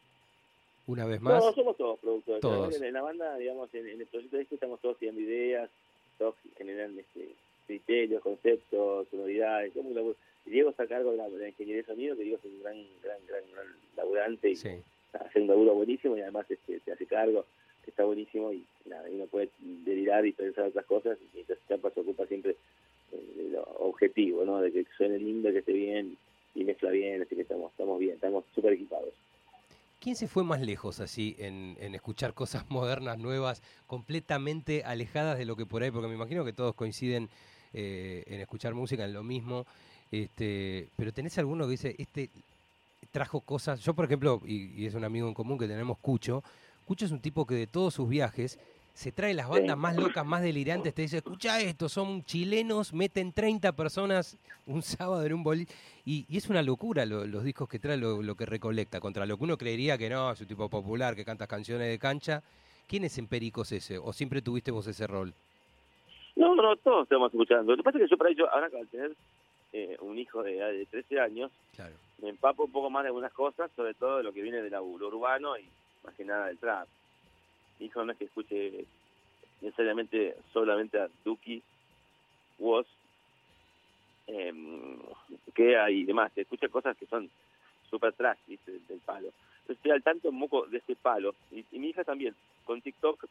una 0.86 1.04
vez 1.04 1.20
más. 1.20 1.44
No, 1.44 1.52
somos 1.52 1.76
todos 1.76 1.98
productores. 2.00 2.40
Todos. 2.40 2.80
En 2.80 2.92
la 2.92 3.02
banda, 3.02 3.36
digamos, 3.36 3.72
en, 3.74 3.88
en 3.88 4.00
el 4.00 4.06
proyecto 4.06 4.36
de 4.36 4.40
disco 4.40 4.54
estamos 4.56 4.80
todos 4.80 4.98
teniendo 4.98 5.20
ideas, 5.20 5.70
todos 6.18 6.34
generan 6.56 6.98
este, 6.98 7.28
criterios, 7.66 8.22
conceptos, 8.22 9.06
sonoridades. 9.10 9.72
somos 9.74 9.90
un 9.90 9.96
laburo. 9.96 10.16
Y 10.46 10.50
Diego 10.50 10.70
está 10.70 10.84
a 10.84 10.88
cargo 10.88 11.10
de 11.10 11.16
la, 11.16 11.28
de 11.28 11.38
la 11.38 11.48
ingeniería 11.48 11.82
de 11.82 11.86
sonido, 11.88 12.16
que 12.16 12.22
Diego 12.22 12.38
es 12.38 12.44
un 12.44 12.62
gran, 12.62 12.76
gran, 13.02 13.18
gran, 13.26 13.42
gran 13.52 13.66
laburante 13.96 14.50
y 14.50 14.56
Sí. 14.56 14.68
hace 15.12 15.40
un 15.40 15.48
laburo 15.48 15.74
buenísimo 15.74 16.16
y 16.16 16.20
además 16.20 16.46
este, 16.50 16.78
se 16.80 16.92
hace 16.92 17.06
cargo, 17.06 17.44
que 17.84 17.90
está 17.90 18.04
buenísimo 18.04 18.52
y 18.52 18.64
nada, 18.88 19.08
uno 19.10 19.26
puede 19.26 19.50
delirar 19.60 20.24
y 20.26 20.32
pensar 20.32 20.66
otras 20.66 20.86
cosas 20.86 21.18
y 21.34 21.40
entonces 21.40 21.64
Chapa 21.68 21.90
se 21.90 22.00
ocupa 22.00 22.26
siempre 22.26 22.56
eh, 23.12 23.32
de 23.36 23.50
lo 23.50 23.62
objetivo, 23.80 24.44
¿no? 24.44 24.60
De 24.60 24.70
que 24.72 24.84
suene 24.96 25.18
lindo, 25.18 25.50
que 25.50 25.58
esté 25.58 25.72
bien 25.72 26.16
y 26.54 26.64
mezcla 26.64 26.90
bien, 26.90 27.22
así 27.22 27.34
que 27.34 27.42
estamos, 27.42 27.70
estamos 27.72 27.98
bien, 27.98 28.14
estamos 28.14 28.44
súper 28.54 28.72
equipados. 28.74 29.12
¿Quién 30.00 30.14
se 30.14 30.28
fue 30.28 30.44
más 30.44 30.60
lejos 30.60 31.00
así 31.00 31.34
en, 31.38 31.76
en 31.80 31.94
escuchar 31.96 32.34
cosas 32.34 32.64
modernas, 32.70 33.18
nuevas, 33.18 33.62
completamente 33.88 34.84
alejadas 34.84 35.38
de 35.38 35.44
lo 35.44 35.56
que 35.56 35.66
por 35.66 35.82
ahí? 35.82 35.90
Porque 35.90 36.08
me 36.08 36.14
imagino 36.14 36.44
que 36.44 36.52
todos 36.52 36.74
coinciden 36.74 37.28
eh, 37.76 38.24
en 38.26 38.40
escuchar 38.40 38.74
música, 38.74 39.04
en 39.04 39.12
lo 39.12 39.22
mismo. 39.22 39.66
Este, 40.10 40.88
pero 40.96 41.12
tenés 41.12 41.36
alguno 41.38 41.64
que 41.66 41.72
dice, 41.72 41.94
este 41.98 42.30
trajo 43.12 43.40
cosas. 43.40 43.80
Yo, 43.80 43.94
por 43.94 44.06
ejemplo, 44.06 44.40
y, 44.46 44.72
y 44.82 44.86
es 44.86 44.94
un 44.94 45.04
amigo 45.04 45.28
en 45.28 45.34
común 45.34 45.58
que 45.58 45.68
tenemos, 45.68 45.98
Cucho. 45.98 46.42
Cucho 46.86 47.04
es 47.06 47.10
un 47.12 47.20
tipo 47.20 47.46
que 47.46 47.54
de 47.54 47.66
todos 47.66 47.94
sus 47.94 48.08
viajes 48.08 48.58
se 48.94 49.12
trae 49.12 49.34
las 49.34 49.48
bandas 49.48 49.76
más 49.76 49.94
locas, 49.96 50.24
más 50.24 50.42
delirantes. 50.42 50.94
Te 50.94 51.02
dice, 51.02 51.18
escucha 51.18 51.60
esto, 51.60 51.88
son 51.88 52.24
chilenos, 52.24 52.94
meten 52.94 53.32
30 53.32 53.72
personas 53.72 54.36
un 54.66 54.82
sábado 54.82 55.24
en 55.26 55.34
un 55.34 55.42
boliche. 55.42 55.74
Y, 56.06 56.24
y 56.28 56.38
es 56.38 56.48
una 56.48 56.62
locura 56.62 57.04
lo- 57.04 57.26
los 57.26 57.44
discos 57.44 57.68
que 57.68 57.78
trae, 57.78 57.96
lo, 57.98 58.22
lo 58.22 58.34
que 58.36 58.46
recolecta. 58.46 59.00
Contra 59.00 59.26
lo 59.26 59.36
que 59.36 59.44
uno 59.44 59.58
creería 59.58 59.98
que 59.98 60.08
no, 60.08 60.32
es 60.32 60.40
un 60.40 60.46
tipo 60.46 60.68
popular 60.70 61.14
que 61.14 61.24
canta 61.26 61.46
canciones 61.46 61.88
de 61.88 61.98
cancha. 61.98 62.42
¿Quién 62.86 63.04
es 63.04 63.18
en 63.18 63.26
Pericos 63.26 63.72
ese? 63.72 63.98
¿O 63.98 64.12
siempre 64.12 64.40
tuviste 64.40 64.70
vos 64.70 64.86
ese 64.86 65.06
rol? 65.06 65.34
No, 66.36 66.54
no, 66.54 66.76
todos 66.76 67.04
estamos 67.04 67.32
escuchando. 67.32 67.72
Lo 67.72 67.76
que 67.78 67.82
pasa 67.82 67.98
es 67.98 68.04
que 68.04 68.10
yo 68.10 68.18
para 68.18 68.30
ello, 68.30 68.50
ahora 68.52 68.66
al 68.78 68.88
tener 68.88 69.12
eh, 69.72 69.96
un 70.00 70.18
hijo 70.18 70.42
de, 70.42 70.58
edad 70.58 70.70
de 70.70 70.86
13 70.86 71.20
años, 71.20 71.50
Claro. 71.74 71.94
me 72.22 72.28
empapo 72.28 72.64
un 72.64 72.72
poco 72.72 72.90
más 72.90 73.02
de 73.04 73.08
algunas 73.08 73.32
cosas, 73.32 73.70
sobre 73.74 73.94
todo 73.94 74.18
de 74.18 74.22
lo 74.22 74.32
que 74.32 74.42
viene 74.42 74.62
del 74.62 74.72
laburo 74.72 75.08
urbano 75.08 75.56
y 75.58 75.64
más 76.04 76.14
que 76.14 76.24
nada 76.24 76.46
del 76.46 76.58
trap. 76.58 76.86
Mi 77.78 77.86
hijo 77.86 78.04
no 78.04 78.12
es 78.12 78.18
que 78.18 78.24
escuche 78.26 78.84
necesariamente 79.60 80.36
solamente 80.52 80.98
a 81.00 81.08
Duki, 81.24 81.62
Woz, 82.58 82.86
eh, 84.26 84.52
Kea 85.54 85.90
y 85.90 86.04
demás, 86.04 86.32
que 86.32 86.42
escucha 86.42 86.68
cosas 86.68 86.96
que 86.96 87.06
son 87.06 87.30
super 87.90 88.12
trash, 88.12 88.38
¿viste? 88.46 88.72
Del, 88.72 88.86
del 88.86 88.98
palo. 89.00 89.28
Entonces 89.60 89.76
estoy 89.76 89.90
al 89.92 90.02
tanto 90.02 90.28
un 90.28 90.40
poco 90.40 90.66
de 90.66 90.78
ese 90.78 90.96
palo. 90.96 91.34
Y, 91.50 91.64
y 91.72 91.78
mi 91.78 91.88
hija 91.88 92.04
también, 92.04 92.34
con 92.64 92.80
TikTok, 92.82 93.24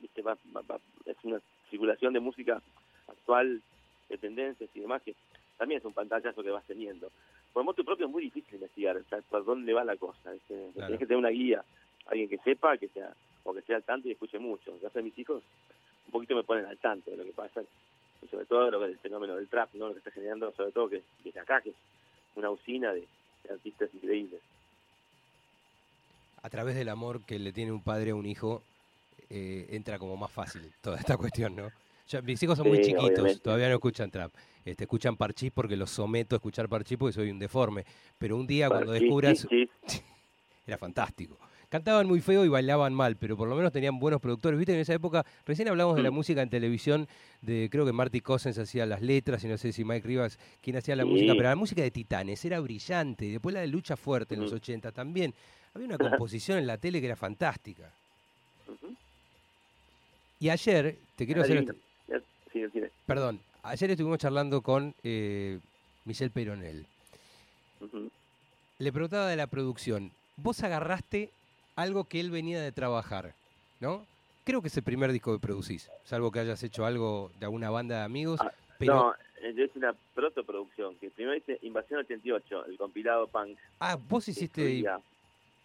¿viste? 0.00 0.22
Va, 0.22 0.36
va- 0.54 0.62
va- 0.70 0.80
es 1.06 1.16
una 1.22 1.40
circulación 1.70 2.12
de 2.12 2.20
música 2.20 2.60
actual, 3.08 3.62
de 4.08 4.18
tendencias 4.18 4.70
y 4.74 4.80
demás, 4.80 5.02
que 5.02 5.14
también 5.58 5.78
es 5.78 5.84
un 5.84 5.92
pantallazo 5.92 6.42
que 6.42 6.50
vas 6.50 6.64
teniendo. 6.64 7.10
Por 7.52 7.64
moto 7.64 7.84
propio 7.84 8.06
es 8.06 8.12
muy 8.12 8.24
difícil 8.24 8.54
investigar, 8.54 8.96
o 8.96 9.04
sea, 9.04 9.20
por 9.28 9.44
dónde 9.44 9.72
va 9.72 9.84
la 9.84 9.96
cosa. 9.96 10.30
¿viste? 10.32 10.54
Claro. 10.74 10.88
Tienes 10.88 10.98
que 10.98 11.06
tener 11.06 11.18
una 11.18 11.30
guía, 11.30 11.64
alguien 12.06 12.28
que 12.28 12.38
sepa, 12.38 12.76
que 12.76 12.88
sea 12.88 13.12
o 13.44 13.54
que 13.54 13.62
sea 13.62 13.76
al 13.76 13.84
tanto 13.84 14.08
y 14.08 14.12
escuche 14.12 14.38
mucho. 14.38 14.72
En 14.72 14.78
caso 14.78 14.98
de 14.98 15.04
mis 15.04 15.18
hijos, 15.18 15.42
un 16.06 16.12
poquito 16.12 16.34
me 16.34 16.42
ponen 16.42 16.66
al 16.66 16.78
tanto 16.78 17.10
de 17.10 17.16
lo 17.16 17.24
que 17.24 17.32
pasa, 17.32 17.62
y 18.22 18.28
sobre 18.28 18.46
todo 18.46 18.70
lo 18.70 18.80
que 18.80 18.86
el 18.86 18.98
fenómeno 18.98 19.36
del 19.36 19.48
trap, 19.48 19.72
¿no? 19.74 19.88
lo 19.88 19.92
que 19.92 19.98
está 19.98 20.10
generando, 20.10 20.52
sobre 20.52 20.72
todo 20.72 20.88
que 20.88 21.02
desde 21.24 21.40
acá, 21.40 21.60
que 21.60 21.70
es 21.70 21.76
una 22.34 22.50
usina 22.50 22.92
de, 22.92 23.06
de 23.44 23.54
artistas 23.54 23.88
increíbles. 23.94 24.40
A 26.42 26.50
través 26.50 26.76
del 26.76 26.88
amor 26.88 27.24
que 27.24 27.38
le 27.38 27.52
tiene 27.52 27.72
un 27.72 27.82
padre 27.82 28.10
a 28.10 28.14
un 28.14 28.26
hijo, 28.26 28.62
eh, 29.30 29.66
entra 29.70 29.98
como 29.98 30.16
más 30.16 30.30
fácil 30.30 30.72
toda 30.80 30.98
esta 30.98 31.16
cuestión, 31.18 31.56
¿no? 31.56 31.70
Mis 32.22 32.40
hijos 32.42 32.56
son 32.56 32.68
muy 32.68 32.78
chiquitos, 32.78 33.10
obviamente. 33.10 33.40
todavía 33.40 33.68
no 33.68 33.74
escuchan 33.74 34.10
trap. 34.10 34.32
Este, 34.64 34.84
escuchan 34.84 35.16
parchís 35.16 35.50
porque 35.52 35.76
los 35.76 35.90
someto 35.90 36.36
a 36.36 36.38
escuchar 36.38 36.68
parchís 36.68 36.96
porque 36.96 37.12
soy 37.12 37.30
un 37.30 37.38
deforme. 37.40 37.84
Pero 38.16 38.36
un 38.36 38.46
día 38.46 38.68
cuando 38.68 38.94
sí, 38.94 39.00
sí. 39.88 40.02
Era 40.66 40.78
fantástico. 40.78 41.38
Cantaban 41.68 42.06
muy 42.06 42.20
feo 42.20 42.44
y 42.44 42.48
bailaban 42.48 42.94
mal, 42.94 43.16
pero 43.16 43.36
por 43.36 43.48
lo 43.48 43.56
menos 43.56 43.72
tenían 43.72 43.98
buenos 43.98 44.20
productores. 44.20 44.56
Viste 44.56 44.72
en 44.72 44.78
esa 44.80 44.94
época, 44.94 45.24
recién 45.44 45.66
hablamos 45.68 45.96
de 45.96 46.02
la 46.02 46.12
Mm. 46.12 46.14
música 46.14 46.42
en 46.42 46.48
televisión, 46.48 47.08
de 47.40 47.68
creo 47.70 47.84
que 47.84 47.92
Marty 47.92 48.20
Cousins 48.20 48.56
hacía 48.58 48.86
las 48.86 49.02
letras 49.02 49.42
y 49.42 49.48
no 49.48 49.58
sé 49.58 49.72
si 49.72 49.84
Mike 49.84 50.06
Rivas 50.06 50.38
quién 50.60 50.76
hacía 50.76 50.94
la 50.94 51.04
música, 51.04 51.34
pero 51.34 51.48
la 51.48 51.56
música 51.56 51.82
de 51.82 51.90
Titanes 51.90 52.44
era 52.44 52.60
brillante. 52.60 53.26
Y 53.26 53.32
después 53.32 53.52
la 53.52 53.60
de 53.62 53.66
Lucha 53.66 53.96
Fuerte 53.96 54.34
en 54.34 54.42
los 54.42 54.50
Ujú. 54.52 54.58
80 54.58 54.92
también. 54.92 55.34
Había 55.74 55.88
una 55.88 55.98
composición 55.98 56.58
en 56.58 56.68
la 56.68 56.78
tele 56.78 57.00
que 57.00 57.06
era 57.06 57.16
fantástica. 57.16 57.92
Y 60.38 60.48
ayer, 60.50 60.96
te 61.16 61.26
quiero 61.26 61.42
hacer... 61.42 61.64
Ya, 62.08 62.20
sigue, 62.52 62.70
sigue. 62.70 62.90
Perdón, 63.06 63.40
ayer 63.62 63.90
estuvimos 63.90 64.18
charlando 64.18 64.60
con 64.60 64.94
eh, 65.02 65.58
Michelle 66.04 66.30
Peronel. 66.30 66.86
Le 68.78 68.92
preguntaba 68.92 69.28
de 69.28 69.36
la 69.36 69.46
producción. 69.46 70.10
Vos 70.36 70.62
agarraste 70.62 71.30
algo 71.76 72.04
que 72.04 72.20
él 72.20 72.30
venía 72.30 72.60
de 72.60 72.72
trabajar, 72.72 73.34
¿no? 73.80 74.04
Creo 74.44 74.60
que 74.60 74.68
es 74.68 74.76
el 74.76 74.82
primer 74.82 75.10
disco 75.12 75.32
que 75.32 75.40
producís, 75.40 75.90
salvo 76.04 76.30
que 76.30 76.40
hayas 76.40 76.62
hecho 76.62 76.84
algo 76.84 77.30
de 77.40 77.46
alguna 77.46 77.70
banda 77.70 77.98
de 77.98 78.04
amigos. 78.04 78.38
Ah, 78.42 78.52
pero, 78.78 78.94
No, 78.94 79.14
eh, 79.40 79.54
yo 79.56 79.64
hice 79.64 79.78
una 79.78 79.94
protoproducción, 80.14 80.94
que 80.96 81.10
primero 81.10 81.36
hice 81.36 81.58
Invasión 81.62 82.00
88, 82.00 82.66
el 82.66 82.76
compilado 82.76 83.26
punk. 83.26 83.58
ah, 83.80 83.96
vos 84.08 84.28
hiciste. 84.28 84.84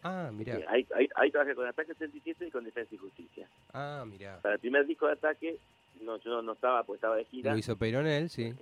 Ah, 0.03 0.29
mirá. 0.34 0.58
eh, 0.58 0.65
ahí, 0.67 0.88
ahí, 0.96 1.08
ahí 1.15 1.31
trabajé 1.31 1.55
con 1.55 1.67
Ataque 1.67 1.93
77 1.93 2.48
y 2.48 2.51
con 2.51 2.63
Defensa 2.63 2.93
y 2.96 2.98
Justicia. 2.98 3.48
Ah, 3.74 4.03
mirá. 4.08 4.39
Para 4.41 4.55
el 4.55 4.60
primer 4.60 4.86
disco 4.86 5.08
de 5.08 5.13
Ataque, 5.13 5.58
no, 6.01 6.17
yo 6.17 6.31
no, 6.31 6.41
no 6.41 6.53
estaba, 6.53 6.84
porque 6.84 6.98
estaba 6.98 7.15
de 7.15 7.25
gira. 7.25 7.51
Lo 7.51 7.58
hizo 7.58 7.75
Peyronel, 7.77 8.29
sí. 8.29 8.53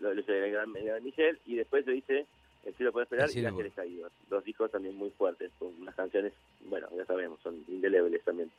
Lo, 0.00 0.14
lo 0.14 0.20
hice 0.20 0.38
en 0.38 0.44
el 0.44 0.52
gran, 0.52 0.76
el 0.76 0.84
gran 0.86 1.04
Michel, 1.04 1.38
y 1.44 1.56
después 1.56 1.86
lo 1.86 1.92
hice 1.92 2.26
El 2.64 2.74
cielo 2.74 2.92
puede 2.92 3.04
esperar 3.04 3.28
y 3.30 3.34
Tres 3.34 3.72
Caídos. 3.74 4.12
Dos 4.30 4.42
discos 4.44 4.70
también 4.70 4.96
muy 4.96 5.10
fuertes, 5.10 5.52
con 5.58 5.68
unas 5.80 5.94
canciones, 5.94 6.32
bueno, 6.68 6.88
ya 6.96 7.04
sabemos, 7.04 7.38
son 7.42 7.62
indelebles 7.68 8.24
también. 8.24 8.50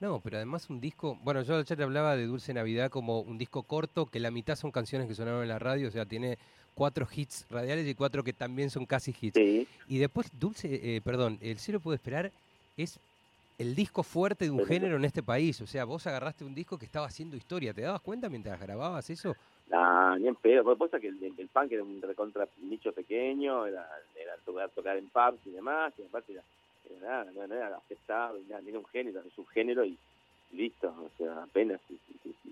No, 0.00 0.20
pero 0.20 0.36
además 0.36 0.68
un 0.68 0.80
disco, 0.80 1.18
bueno, 1.22 1.42
yo 1.42 1.64
te 1.64 1.82
hablaba 1.82 2.16
de 2.16 2.26
Dulce 2.26 2.52
Navidad 2.52 2.90
como 2.90 3.20
un 3.20 3.38
disco 3.38 3.62
corto, 3.62 4.06
que 4.06 4.20
la 4.20 4.30
mitad 4.30 4.54
son 4.56 4.70
canciones 4.70 5.08
que 5.08 5.14
sonaron 5.14 5.42
en 5.42 5.48
la 5.48 5.58
radio, 5.58 5.88
o 5.88 5.90
sea, 5.90 6.04
tiene 6.04 6.36
cuatro 6.76 7.08
hits 7.12 7.46
radiales 7.50 7.88
y 7.88 7.94
cuatro 7.94 8.22
que 8.22 8.34
también 8.34 8.68
son 8.70 8.84
casi 8.84 9.14
hits. 9.18 9.34
Sí, 9.34 9.66
Y 9.88 9.98
después 9.98 10.30
Dulce, 10.38 10.68
eh, 10.96 11.00
perdón, 11.00 11.38
El 11.40 11.58
cielo 11.58 11.80
puede 11.80 11.96
esperar 11.96 12.30
es 12.76 13.00
el 13.58 13.74
disco 13.74 14.02
fuerte 14.02 14.44
de 14.44 14.50
un 14.50 14.64
género 14.66 14.96
en 14.96 15.04
este 15.06 15.22
país, 15.22 15.58
o 15.62 15.66
sea, 15.66 15.86
vos 15.86 16.06
agarraste 16.06 16.44
un 16.44 16.54
disco 16.54 16.78
que 16.78 16.84
estaba 16.84 17.06
haciendo 17.06 17.34
historia, 17.36 17.72
¿te 17.72 17.80
dabas 17.80 18.02
cuenta 18.02 18.28
mientras 18.28 18.60
grababas 18.60 19.08
eso? 19.08 19.34
nah, 19.70 20.16
ni 20.18 20.28
en 20.28 20.34
pedo. 20.36 20.62
Por 20.62 20.74
supuesto 20.74 21.00
que 21.00 21.08
el, 21.08 21.18
el 21.38 21.48
punk 21.48 21.72
era 21.72 21.82
un 21.82 22.00
recontra 22.02 22.46
nicho 22.60 22.92
pequeño, 22.92 23.66
era, 23.66 23.88
era 24.14 24.36
tocar, 24.44 24.68
tocar 24.70 24.98
en 24.98 25.08
pubs 25.08 25.38
y 25.46 25.50
demás, 25.52 25.94
y 25.98 26.02
aparte 26.02 26.32
era, 26.34 26.42
era 26.90 27.08
nada, 27.08 27.32
no, 27.34 27.46
no 27.46 27.54
era 27.54 27.76
aceptado, 27.78 28.38
nada, 28.48 28.60
era 28.66 28.78
un 28.78 28.84
género, 28.86 29.18
era 29.20 29.26
un 29.26 29.32
subgénero 29.34 29.84
y 29.86 29.96
listo, 30.52 30.88
o 30.88 31.10
sea, 31.16 31.42
apenas 31.44 31.80
si 31.88 31.98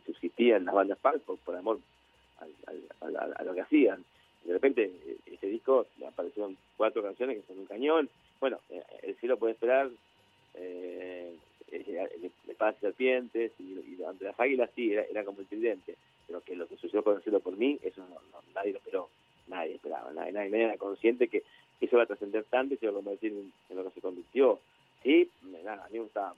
subsistían 0.07 0.65
las 0.65 0.75
bandas 0.75 0.99
punk 0.99 1.21
por, 1.21 1.37
por 1.39 1.55
amor 1.55 1.79
al, 2.41 2.49
al- 2.67 3.17
al- 3.19 3.35
a, 3.37 3.43
lo 3.45 3.55
que 3.55 3.61
hacían. 3.61 4.03
De 4.45 4.53
repente, 4.53 4.91
ese 5.27 5.47
disco 5.47 5.87
le 5.99 6.07
aparecieron 6.07 6.57
cuatro 6.77 7.03
canciones 7.03 7.37
que 7.37 7.47
son 7.47 7.59
un 7.59 7.67
cañón. 7.67 8.09
Bueno, 8.41 8.59
eh, 8.71 8.83
El 9.03 9.17
cielo 9.17 9.39
puede 9.39 9.55
esperar, 9.55 9.91
eh, 10.55 11.35
Paz 12.59 12.77
y 12.79 12.81
Serpientes, 12.83 13.53
y, 13.59 13.97
y 13.99 14.05
ante 14.07 14.25
las 14.25 14.39
águilas 14.39 14.71
sí, 14.77 14.93
era, 14.93 15.25
como 15.25 15.41
el 15.41 15.47
tridente. 15.47 15.97
Pero 16.27 16.41
que 16.43 16.57
lo 16.57 16.69
que 16.69 16.77
sucedió 16.77 17.03
con 17.03 17.17
El 17.17 17.23
cielo 17.23 17.41
por 17.41 17.57
mí, 17.57 17.79
eso 17.83 18.03
no, 18.07 18.17
nadie 18.55 18.73
lo 18.73 18.79
esperó. 18.79 19.09
Nadie 19.49 19.75
esperaba, 19.75 20.13
nadie, 20.13 20.33
nadie, 20.33 20.63
era 20.63 20.77
consciente 20.79 21.29
que 21.29 21.43
eso 21.81 21.97
iba 21.97 22.05
a 22.05 22.07
trascender 22.07 22.45
tanto 22.45 22.75
y 22.75 22.77
se 22.79 22.87
iba 22.87 22.93
a 22.93 22.97
convertir 22.97 23.33
en, 23.33 23.77
lo 23.77 23.85
que 23.85 23.91
se 23.91 24.01
convirtió. 24.01 24.59
Sí, 25.03 25.29
nada, 25.65 25.85
a 25.85 25.89
mí 25.89 25.99
me 25.99 26.05
gustaba, 26.05 26.35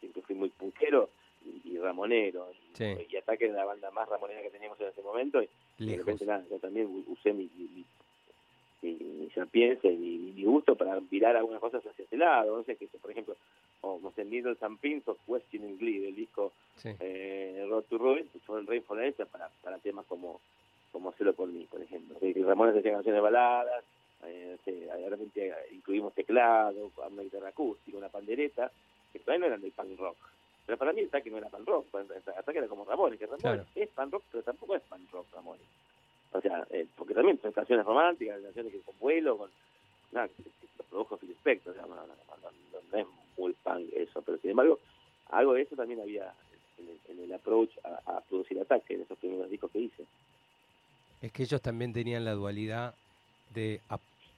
siempre 0.00 0.22
fui 0.22 0.34
muy 0.34 0.48
punkero 0.48 1.08
y, 1.44 1.70
y 1.72 1.78
ramonero. 1.78 2.48
Y, 2.52 2.76
Sí. 2.76 3.06
y 3.10 3.16
Ataque 3.16 3.46
era 3.46 3.54
la 3.54 3.64
banda 3.66 3.90
más 3.90 4.08
ramonera 4.08 4.40
que 4.42 4.50
teníamos 4.50 4.80
en 4.80 4.88
ese 4.88 5.02
momento. 5.02 5.42
Y 5.42 5.48
de 5.86 5.96
repente, 5.98 6.24
nada, 6.24 6.44
yo 6.50 6.58
también 6.58 7.04
usé 7.06 7.32
mi, 7.32 7.48
mi, 7.56 7.64
mi, 7.68 7.84
mi, 8.82 9.04
mi 9.04 9.30
sapiencia 9.30 9.90
y 9.90 9.96
mi, 9.96 10.16
mi 10.32 10.44
gusto 10.44 10.74
para 10.76 10.98
virar 11.00 11.36
algunas 11.36 11.60
cosas 11.60 11.84
hacia 11.86 12.04
ese 12.04 12.16
lado. 12.16 12.56
No 12.56 12.64
sé, 12.64 12.76
que 12.76 12.86
por 12.86 13.10
ejemplo, 13.10 13.36
o 13.82 13.98
no 14.02 14.10
sé, 14.12 14.24
Needles 14.24 14.62
and 14.62 14.78
Pins 14.78 15.06
of 15.08 15.18
Questioning 15.26 15.78
Glee, 15.78 15.98
del 16.00 16.14
disco 16.14 16.52
Sí. 16.76 16.88
eh, 17.00 17.64
Road 17.68 17.84
to 17.84 17.98
Ruin, 17.98 18.28
usó 18.34 18.58
el 18.58 18.66
Rey 18.66 18.80
Forense 18.80 19.26
para, 19.26 19.48
para 19.62 19.78
temas 19.78 20.06
como 20.06 20.40
como 20.90 21.08
Hacerlo 21.08 21.32
por 21.32 21.48
mí, 21.48 21.66
por 21.70 21.80
ejemplo. 21.80 22.18
Que 22.18 22.34
Ramones 22.44 22.76
hacía 22.76 22.92
canciones 22.92 23.22
baladas, 23.22 23.82
eh, 24.24 24.56
de 24.66 25.08
repente 25.08 25.54
incluimos 25.72 26.12
teclado, 26.14 26.90
una 27.10 27.22
guitarra 27.22 27.48
acústica, 27.48 27.96
una 27.96 28.10
pandereta, 28.10 28.70
que 29.10 29.18
todavía 29.20 29.40
no 29.40 29.46
eran 29.46 29.62
del 29.62 29.72
punk 29.72 29.98
rock. 29.98 30.16
Pero 30.72 30.78
para 30.78 30.94
mí 30.94 31.00
el 31.02 31.08
ataque 31.08 31.30
no 31.30 31.36
era 31.36 31.50
punk 31.50 31.68
rock, 31.68 31.86
el 31.92 32.32
ataque 32.34 32.56
era 32.58 32.66
como 32.66 32.86
Ramones, 32.86 33.18
que 33.18 33.26
Ramones 33.26 33.42
Claro. 33.42 33.66
es 33.74 33.90
punk 33.90 34.10
rock, 34.10 34.22
pero 34.32 34.42
tampoco 34.42 34.74
es 34.74 34.80
punk 34.84 35.10
rock 35.12 35.26
Ramones. 35.34 35.66
O 36.32 36.40
sea, 36.40 36.66
eh, 36.70 36.86
porque 36.96 37.12
también 37.12 37.38
son 37.42 37.52
canciones 37.52 37.84
románticas, 37.84 38.40
canciones 38.40 38.72
que 38.72 38.80
con 38.80 38.98
vuelo, 38.98 39.36
con 39.36 39.50
nada, 40.12 40.28
que, 40.28 40.42
que 40.44 40.50
lo 40.78 40.84
produjo 40.84 41.18
Phil 41.18 41.32
Spector, 41.32 41.72
o 41.72 41.74
sea, 41.74 41.82
no, 41.82 41.94
no, 41.94 42.06
no, 42.06 42.14
no, 42.42 42.50
no 42.90 42.98
es 42.98 43.06
muy 43.36 43.52
punk 43.62 43.86
eso, 43.94 44.22
pero 44.22 44.38
sin 44.38 44.52
embargo, 44.52 44.78
algo 45.28 45.52
de 45.52 45.60
eso 45.60 45.76
también 45.76 46.00
había 46.00 46.32
en 46.78 46.88
el, 46.88 47.18
en 47.18 47.24
el 47.24 47.34
approach 47.34 47.68
a, 47.84 48.16
a 48.16 48.20
producir 48.22 48.58
ataque 48.58 48.94
en 48.94 49.02
esos 49.02 49.18
primeros 49.18 49.50
discos 49.50 49.70
que 49.72 49.78
hice. 49.78 50.06
Es 51.20 51.32
que 51.32 51.42
ellos 51.42 51.60
también 51.60 51.92
tenían 51.92 52.24
la 52.24 52.32
dualidad 52.32 52.94
de 53.54 53.82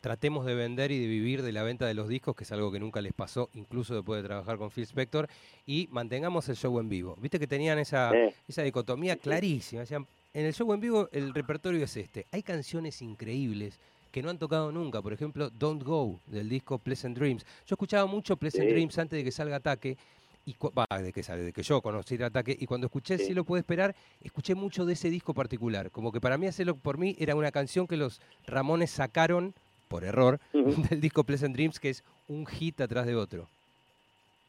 tratemos 0.04 0.44
de 0.44 0.54
vender 0.54 0.90
y 0.92 0.99
de 0.99 1.06
vivir 1.06 1.40
de 1.40 1.50
la 1.50 1.62
venta 1.62 1.87
de 1.87 1.94
los 1.94 2.08
discos, 2.08 2.37
que 2.37 2.44
es 2.44 2.52
algo 2.52 2.70
que 2.70 2.78
nunca 2.78 3.00
les 3.00 3.14
pasó, 3.14 3.49
incluso 3.54 3.94
después 3.94 4.20
de 4.23 4.28
trabajar 4.28 4.58
con 4.58 4.70
Phil 4.70 4.84
Spector, 4.84 5.30
y 5.64 5.88
mantengamos 5.90 6.46
el 6.50 6.56
show 6.56 6.78
en 6.78 6.90
vivo. 6.90 7.16
Viste 7.23 7.38
que 7.38 7.46
tenían 7.46 7.78
esa, 7.78 8.12
esa 8.46 8.61
dicotomía 8.62 9.14
Sí, 9.14 9.20
sí. 9.20 9.23
clarísima. 9.23 9.80
Decían, 9.80 10.06
en 10.34 10.44
el 10.44 10.52
show 10.52 10.70
en 10.75 10.80
vivo 10.80 11.08
el 11.11 11.32
repertorio 11.32 11.82
es 11.82 11.96
este. 11.96 12.26
Hay 12.32 12.42
canciones 12.42 13.00
increíbles 13.00 13.80
que 14.12 14.20
no 14.23 14.28
han 14.28 14.37
tocado 14.38 14.70
nunca. 14.73 15.00
Por 15.00 15.14
ejemplo, 15.14 15.49
Don't 15.49 15.82
Go, 15.82 16.20
del 16.26 16.50
disco 16.50 16.78
Pleasant 16.78 17.16
Dreams. 17.16 17.42
Yo 17.66 17.73
escuchaba 17.73 18.04
mucho 18.04 18.37
Pleasant 18.37 18.64
Sí. 18.66 18.73
Dreams 18.75 18.99
antes 18.99 19.16
de 19.16 19.25
que 19.25 19.32
salga 19.32 19.56
Ataque. 19.56 19.96
Y 20.44 20.54
va, 20.61 20.87
de 21.00 21.11
que 21.14 21.23
sale, 21.23 21.40
de 21.44 21.54
que 21.54 21.62
yo 21.62 21.80
conocí 21.80 22.16
el 22.16 22.25
ataque 22.25 22.54
y 22.61 22.66
cuando 22.66 22.88
escuché 22.88 23.16
Sí. 23.16 23.28
Si 23.28 23.32
lo 23.32 23.44
puede 23.44 23.61
esperar, 23.61 23.96
escuché 24.20 24.54
mucho 24.54 24.84
de 24.84 24.92
ese 24.92 25.08
disco 25.08 25.32
particular. 25.32 25.90
Como 25.90 26.12
que 26.12 26.20
para 26.20 26.37
mí 26.37 26.46
Hacerlo 26.46 26.76
por 26.76 26.99
mí 26.99 27.16
era 27.18 27.34
una 27.34 27.50
canción 27.50 27.87
que 27.87 27.96
los 27.96 28.20
Ramones 28.46 28.90
sacaron, 28.90 29.54
por 29.88 30.05
error, 30.05 30.38
del 30.53 31.00
disco 31.00 31.25
Pleasant 31.25 31.55
Dreams, 31.55 31.79
que 31.81 31.91
es 31.91 32.05
un 32.29 32.47
hit 32.47 32.81
atrás 32.81 33.07
de 33.07 33.14
otro. 33.14 33.49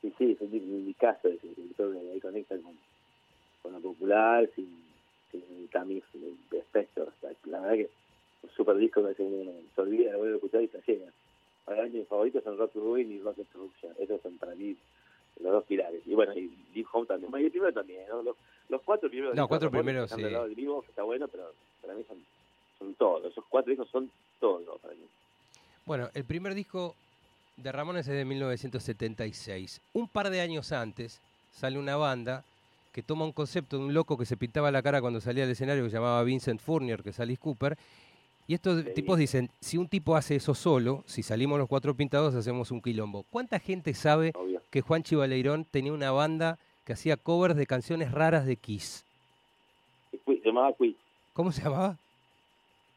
Sí, 0.01 0.13
sí, 0.18 0.32
es 0.32 0.42
un 0.42 0.50
un 0.54 0.86
discazo 0.86 1.27
ese, 1.27 1.48
que 1.48 1.74
creo 1.75 1.92
que 1.92 2.00
ahí 2.00 2.20
conecta 2.20 2.56
con, 2.58 2.74
con 3.62 3.74
lo 3.74 3.80
popular, 3.80 4.50
sin, 4.56 4.68
sin 5.32 5.44
el 5.60 5.70
tamiz 5.70 6.04
de 6.51 6.60
Spector. 6.60 7.08
O 7.08 7.22
sea, 7.22 7.32
la 7.46 7.60
verdad 7.62 7.75
que 7.75 7.82
es 7.82 7.89
un 8.44 8.50
super 8.51 8.77
disco 8.77 9.01
que 9.15 9.24
uno 9.24 9.51
se 9.74 9.82
olvida 9.82 10.12
de 10.12 10.18
volver 10.18 10.34
a 10.34 10.36
escuchar 10.36 10.62
y 10.62 10.68
se 10.68 10.82
llega. 10.86 11.12
Para 11.65 11.84
mí 11.84 11.89
mis 11.89 12.08
favoritos 12.08 12.44
son 12.44 12.58
Rock 12.58 12.75
Ruin 12.75 13.12
y 13.12 13.20
Rock 13.20 13.38
Destruction. 13.38 13.94
Esos 13.98 14.22
son 14.22 14.38
para 14.38 14.54
mí 14.56 14.75
los 15.42 15.51
dos 15.51 15.63
pilares. 15.65 16.01
Y 16.06 16.13
bueno, 16.13 16.34
y 16.36 16.51
Live 16.74 16.88
Home 16.94 17.08
también. 17.08 17.32
Y 17.42 17.46
el 17.46 17.51
primero 17.51 17.74
también, 17.74 18.08
¿no? 18.08 18.22
Los, 18.22 18.36
los 18.70 18.82
cuatro 18.84 19.10
primeros 19.10 19.36
No, 19.36 19.48
cuatro 19.48 19.72
primeros, 19.72 20.06
están 20.06 20.18
sí. 20.18 20.24
del 20.24 20.34
lado 20.34 20.46
del 20.46 20.56
vivo, 20.56 20.82
que 20.82 20.89
está 20.89 21.04
bueno, 21.04 21.27
pero 21.27 21.51
para 21.82 21.96
mí 21.96 22.04
son, 22.08 22.18
son 22.77 22.94
todos. 22.96 23.25
Esos 23.25 23.44
cuatro 23.50 23.72
discos 23.72 23.89
son 23.89 24.10
todos 24.39 24.80
para 24.80 24.94
mí. 24.94 25.01
Bueno, 25.86 26.10
el 26.13 26.24
primer 26.25 26.56
disco 26.56 26.96
de 27.58 27.72
Ramones 27.72 28.08
es 28.08 28.15
de 28.15 28.25
1976. 28.25 29.82
Un 29.94 30.08
par 30.08 30.30
de 30.30 30.42
años 30.42 30.72
antes 30.72 31.22
sale 31.51 31.77
una 31.77 31.96
banda 31.96 32.44
que 32.92 33.04
toma 33.04 33.25
un 33.25 33.32
concepto 33.32 33.77
de 33.77 33.84
un 33.86 33.94
loco 33.94 34.18
que 34.18 34.25
se 34.25 34.38
pintaba 34.38 34.72
la 34.72 34.82
cara 34.82 35.01
cuando 35.01 35.22
salía 35.22 35.44
al 35.44 35.51
escenario 35.51 35.84
que 35.84 35.89
se 35.89 35.98
llamaba 35.98 36.24
Vincent 36.24 36.60
Fournier, 36.62 37.04
que 37.04 37.10
es 37.12 37.20
Alice 37.20 37.39
Cooper. 37.42 37.77
Y 38.48 38.54
estos 38.54 38.84
Sí. 38.84 38.92
tipos 38.96 39.18
dicen, 39.20 39.50
si 39.60 39.77
un 39.77 39.88
tipo 39.88 40.15
hace 40.15 40.36
eso 40.36 40.56
solo, 40.56 41.04
si 41.06 41.22
salimos 41.24 41.60
los 41.60 41.68
cuatro 41.68 41.94
pintados 41.94 42.34
hacemos 42.36 42.72
un 42.72 42.82
quilombo. 42.82 43.24
¿Cuánta 43.30 43.60
gente 43.60 43.94
sabe 43.94 44.32
Obvio. 44.36 44.62
que 44.72 44.82
Juan 44.82 45.04
Chivaleirón 45.04 45.65
tenía 45.65 45.94
una 45.94 46.12
banda 46.12 46.58
que 46.86 46.94
hacía 46.94 47.18
covers 47.18 47.56
de 47.56 47.65
canciones 47.68 48.12
raras 48.12 48.46
de 48.46 48.56
Kiss? 48.56 49.04
Se 50.25 50.42
llamaba 50.44 50.74
Quiz. 50.74 50.96
¿Cómo 51.34 51.51
se 51.51 51.62
llamaba? 51.63 51.98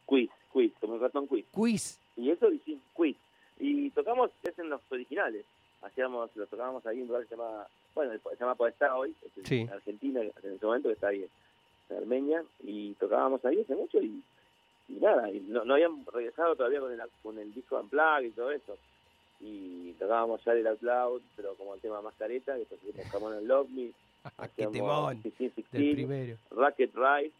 Quiz, 0.07 0.31
Quiz, 0.53 0.73
como 0.81 0.95
el 0.95 1.01
ratón 1.01 1.27
Quiz. 1.27 1.45
Quiz. 1.51 1.99
Y 2.19 2.31
eso 2.31 2.51
hicimos 2.53 2.83
quiz. 2.95 3.17
Y 3.59 3.91
tocamos, 3.91 4.31
es 4.43 4.59
en 4.59 4.69
los 4.69 4.81
originales. 4.91 5.45
Hacíamos, 5.83 6.35
lo 6.37 6.47
tocábamos 6.47 6.85
ahí 6.87 6.97
en 6.97 7.03
un 7.03 7.09
lugar 7.09 7.23
que 7.23 7.29
se 7.29 7.37
llama, 7.37 7.67
bueno, 7.95 8.13
se 8.13 8.37
llama 8.37 8.55
Podestá 8.57 8.95
hoy, 8.97 9.15
es 9.25 9.49
Sí. 9.49 9.67
Argentina 9.73 10.21
en 10.21 10.29
ese 10.55 10.67
momento, 10.67 10.89
que 10.89 10.95
está 10.95 11.09
ahí 11.09 11.25
en 11.91 11.97
Armenia, 11.97 12.43
y 12.65 12.93
tocábamos 12.95 13.45
ahí 13.45 13.61
hace 13.61 13.75
mucho 13.77 13.99
y, 14.03 14.21
y 14.89 14.93
nada, 14.95 15.31
y 15.31 15.41
no, 15.41 15.65
no 15.65 15.75
habían 15.75 16.05
regresado 16.13 16.55
todavía 16.57 16.81
con 16.81 16.93
el, 16.93 17.01
con 17.23 17.39
el 17.39 17.55
disco 17.55 17.79
Unplugged 17.81 18.27
y 18.27 18.31
todo 18.31 18.51
eso. 18.51 18.77
Y 19.41 19.93
tocábamos 20.01 20.45
ya 20.45 20.53
el 20.53 20.67
Out 20.67 20.83
Loud, 20.83 21.23
pero 21.37 21.55
como 21.55 21.75
el 21.75 21.81
tema 21.81 22.03
más 22.03 22.15
careta, 22.19 22.53
que 22.55 22.59
después 22.61 22.81
hicimos 22.83 23.07
Come 23.13 23.27
On 23.27 23.33
and 23.35 23.47
Love 23.47 23.69
Me, 23.71 23.91
¡Qué 24.57 24.67
temón! 24.67 25.23
16, 25.23 25.55
Del 25.55 25.65
16, 25.83 25.95
primero. 25.95 26.37
Rocket 26.51 26.93
Ride, 26.95 27.31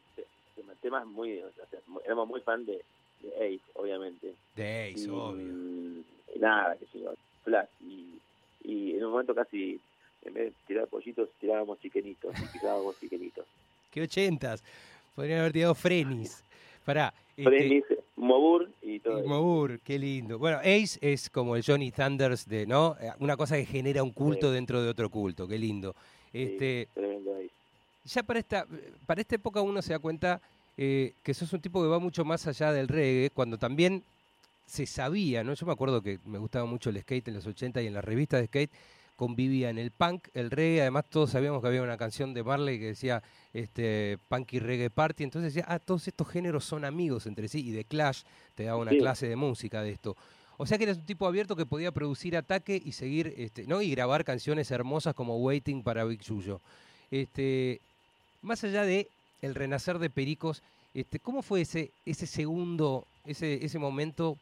tema- 0.55 0.75
temas 0.81 1.07
muy, 1.07 1.41
o 1.41 1.51
sea, 1.53 1.65
éramos 2.05 2.29
muy 2.29 2.41
fan 2.43 2.65
de, 2.65 2.81
de 3.23 3.35
Ace, 3.37 3.61
obviamente 3.75 4.35
De 4.57 4.91
Ace, 4.93 5.05
y, 5.05 5.09
obvio. 5.11 5.47
y 6.35 6.39
nada, 6.39 6.77
qué 6.79 6.87
sé 6.93 7.01
yo, 7.01 7.13
flash. 7.45 7.69
Y, 7.81 8.19
y 8.65 8.95
en 8.97 9.05
un 9.05 9.11
momento 9.13 9.35
casi, 9.35 9.81
en 10.25 10.35
vez 10.35 10.45
de 10.47 10.53
tirar 10.67 10.87
pollitos, 10.89 11.29
tirábamos 11.41 11.79
chiquenitos 11.81 12.35
y 12.39 12.47
pisábamos 12.53 12.99
chiquenitos. 13.01 13.47
¿Qué 13.91 14.03
ochentas? 14.03 14.63
Podrían 15.15 15.41
haber 15.41 15.53
tirado 15.53 15.75
Frenis. 15.75 16.45
Pará. 16.85 17.13
este, 17.37 17.43
Frenis, 17.51 17.85
Mobur 18.17 18.71
y 18.83 18.99
todo 19.01 19.23
y. 19.25 19.27
Moore, 19.27 19.79
qué 19.85 19.99
lindo. 19.99 20.39
Bueno, 20.39 20.59
Ace 20.59 20.99
es 21.01 21.29
como 21.31 21.55
el 21.57 21.63
Johnny 21.65 21.91
Thunders 21.91 22.47
de, 22.49 22.67
¿no? 22.67 22.97
Eh, 23.01 23.11
Una 23.21 23.37
cosa 23.37 23.57
que 23.57 23.65
genera 23.67 24.03
un 24.03 24.11
culto 24.11 24.49
Sí. 24.49 24.55
dentro 24.55 24.83
de 24.83 24.89
otro 24.89 25.09
culto, 25.11 25.47
qué 25.47 25.59
lindo. 25.59 25.95
Sí, 26.33 26.43
Este, 26.43 26.89
tremendo 26.95 27.35
Ace. 27.37 27.51
ya 28.05 28.23
para 28.23 28.39
esta, 28.39 28.67
para 29.07 29.21
esta 29.21 29.35
época 29.37 29.61
uno 29.63 29.81
se 29.83 29.93
da 29.93 29.99
cuenta 29.99 30.41
eh, 30.79 31.13
que 31.23 31.35
sos 31.35 31.53
un 31.53 31.61
tipo 31.61 31.83
que 31.83 31.89
va 31.89 31.99
mucho 31.99 32.25
más 32.25 32.47
allá 32.47 32.73
del 32.73 32.89
reggae, 32.89 33.31
cuando 33.31 33.59
también 33.59 34.03
se 34.67 34.87
sabía, 34.87 35.43
¿no? 35.45 35.53
Yo 35.55 35.67
me 35.67 35.73
acuerdo 35.73 36.01
que 36.03 36.19
me 36.25 36.39
gustaba 36.39 36.65
mucho 36.67 36.89
el 36.91 37.01
skate 37.01 37.29
en 37.29 37.35
los 37.35 37.47
80 37.47 37.83
y 37.83 37.87
en 37.89 37.95
las 37.95 38.05
revistas 38.05 38.41
de 38.41 38.47
skate 38.47 38.71
convivían 39.17 39.79
el 39.79 39.91
punk, 39.91 40.29
el 40.35 40.51
reggae, 40.51 40.83
además 40.83 41.05
todos 41.11 41.31
sabíamos 41.31 41.61
que 41.61 41.67
había 41.69 41.83
una 41.83 41.97
canción 41.97 42.33
de 42.35 42.45
Marley 42.45 42.79
que 42.79 42.87
decía 42.87 43.21
este 43.53 44.19
punk 44.29 44.53
y 44.53 44.59
reggae 44.61 44.91
party, 44.91 45.25
entonces 45.25 45.53
decía, 45.55 45.67
ah, 45.69 45.81
todos 45.81 46.07
estos 46.07 46.29
géneros 46.29 46.65
son 46.65 46.85
amigos 46.85 47.27
entre 47.27 47.49
sí 47.49 47.67
y 47.67 47.73
de 47.73 47.83
Clash 47.85 48.23
te 48.55 48.65
daba 48.65 48.79
una 48.79 48.93
Sí. 48.93 48.99
clase 48.99 49.27
de 49.29 49.35
música 49.37 49.83
de 49.83 49.91
esto. 49.91 50.17
O 50.57 50.67
sea 50.67 50.77
que 50.79 50.85
eres 50.85 50.99
un 50.99 51.07
tipo 51.07 51.27
abierto 51.27 51.57
que 51.57 51.67
podía 51.67 51.91
producir 51.93 52.37
ataque 52.37 52.81
y 52.85 52.93
seguir, 52.93 53.35
este, 53.37 53.67
¿no? 53.67 53.81
Y 53.83 53.91
grabar 53.91 54.25
canciones 54.25 54.71
hermosas 54.71 55.15
como 55.15 55.37
Waiting 55.39 55.83
para 55.83 56.05
Big 56.05 56.21
Yuyo. 56.21 56.61
Este, 57.11 57.81
más 58.43 58.63
allá 58.65 58.85
de 58.85 59.09
el 59.43 59.55
renacer 59.55 59.99
de 59.99 60.11
Pericos. 60.11 60.63
Este, 60.95 61.19
¿Cómo 61.19 61.43
fue 61.43 61.63
ese, 61.63 61.91
ese 62.07 62.27
segundo, 62.27 63.05
ese, 63.25 63.65
ese 63.65 63.79
momento 63.79 64.37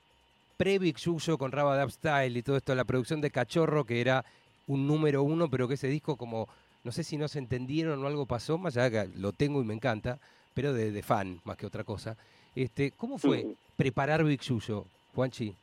pre-Big 0.56 0.96
Yuyo 0.96 1.38
con 1.38 1.52
Raba 1.52 1.80
Dub 1.80 1.90
Style 1.90 2.36
y 2.36 2.42
todo 2.42 2.56
esto, 2.56 2.74
la 2.74 2.84
producción 2.84 3.20
de 3.20 3.30
Cachorro, 3.30 3.84
que 3.84 4.00
era 4.00 4.24
un 4.66 4.86
número 4.86 5.22
uno, 5.22 5.48
pero 5.48 5.68
que 5.68 5.74
ese 5.74 5.88
disco 5.88 6.16
como, 6.16 6.48
no 6.84 6.92
sé 6.92 7.04
si 7.04 7.16
no 7.16 7.28
se 7.28 7.38
entendieron 7.38 8.02
o 8.02 8.06
algo 8.06 8.26
pasó, 8.26 8.58
más 8.58 8.76
allá 8.76 8.90
que 8.90 9.18
lo 9.18 9.32
tengo 9.32 9.60
y 9.60 9.64
me 9.64 9.74
encanta, 9.74 10.18
pero 10.54 10.72
de, 10.72 10.90
de 10.90 11.02
fan 11.02 11.40
más 11.44 11.56
que 11.56 11.66
otra 11.66 11.84
cosa. 11.84 12.16
Este, 12.54 12.92
¿Cómo 12.92 13.18
fue 13.18 13.46
preparar 13.76 14.24
Big 14.24 14.40
Yuyo, 14.40 14.86
Juanchi? 15.14 15.54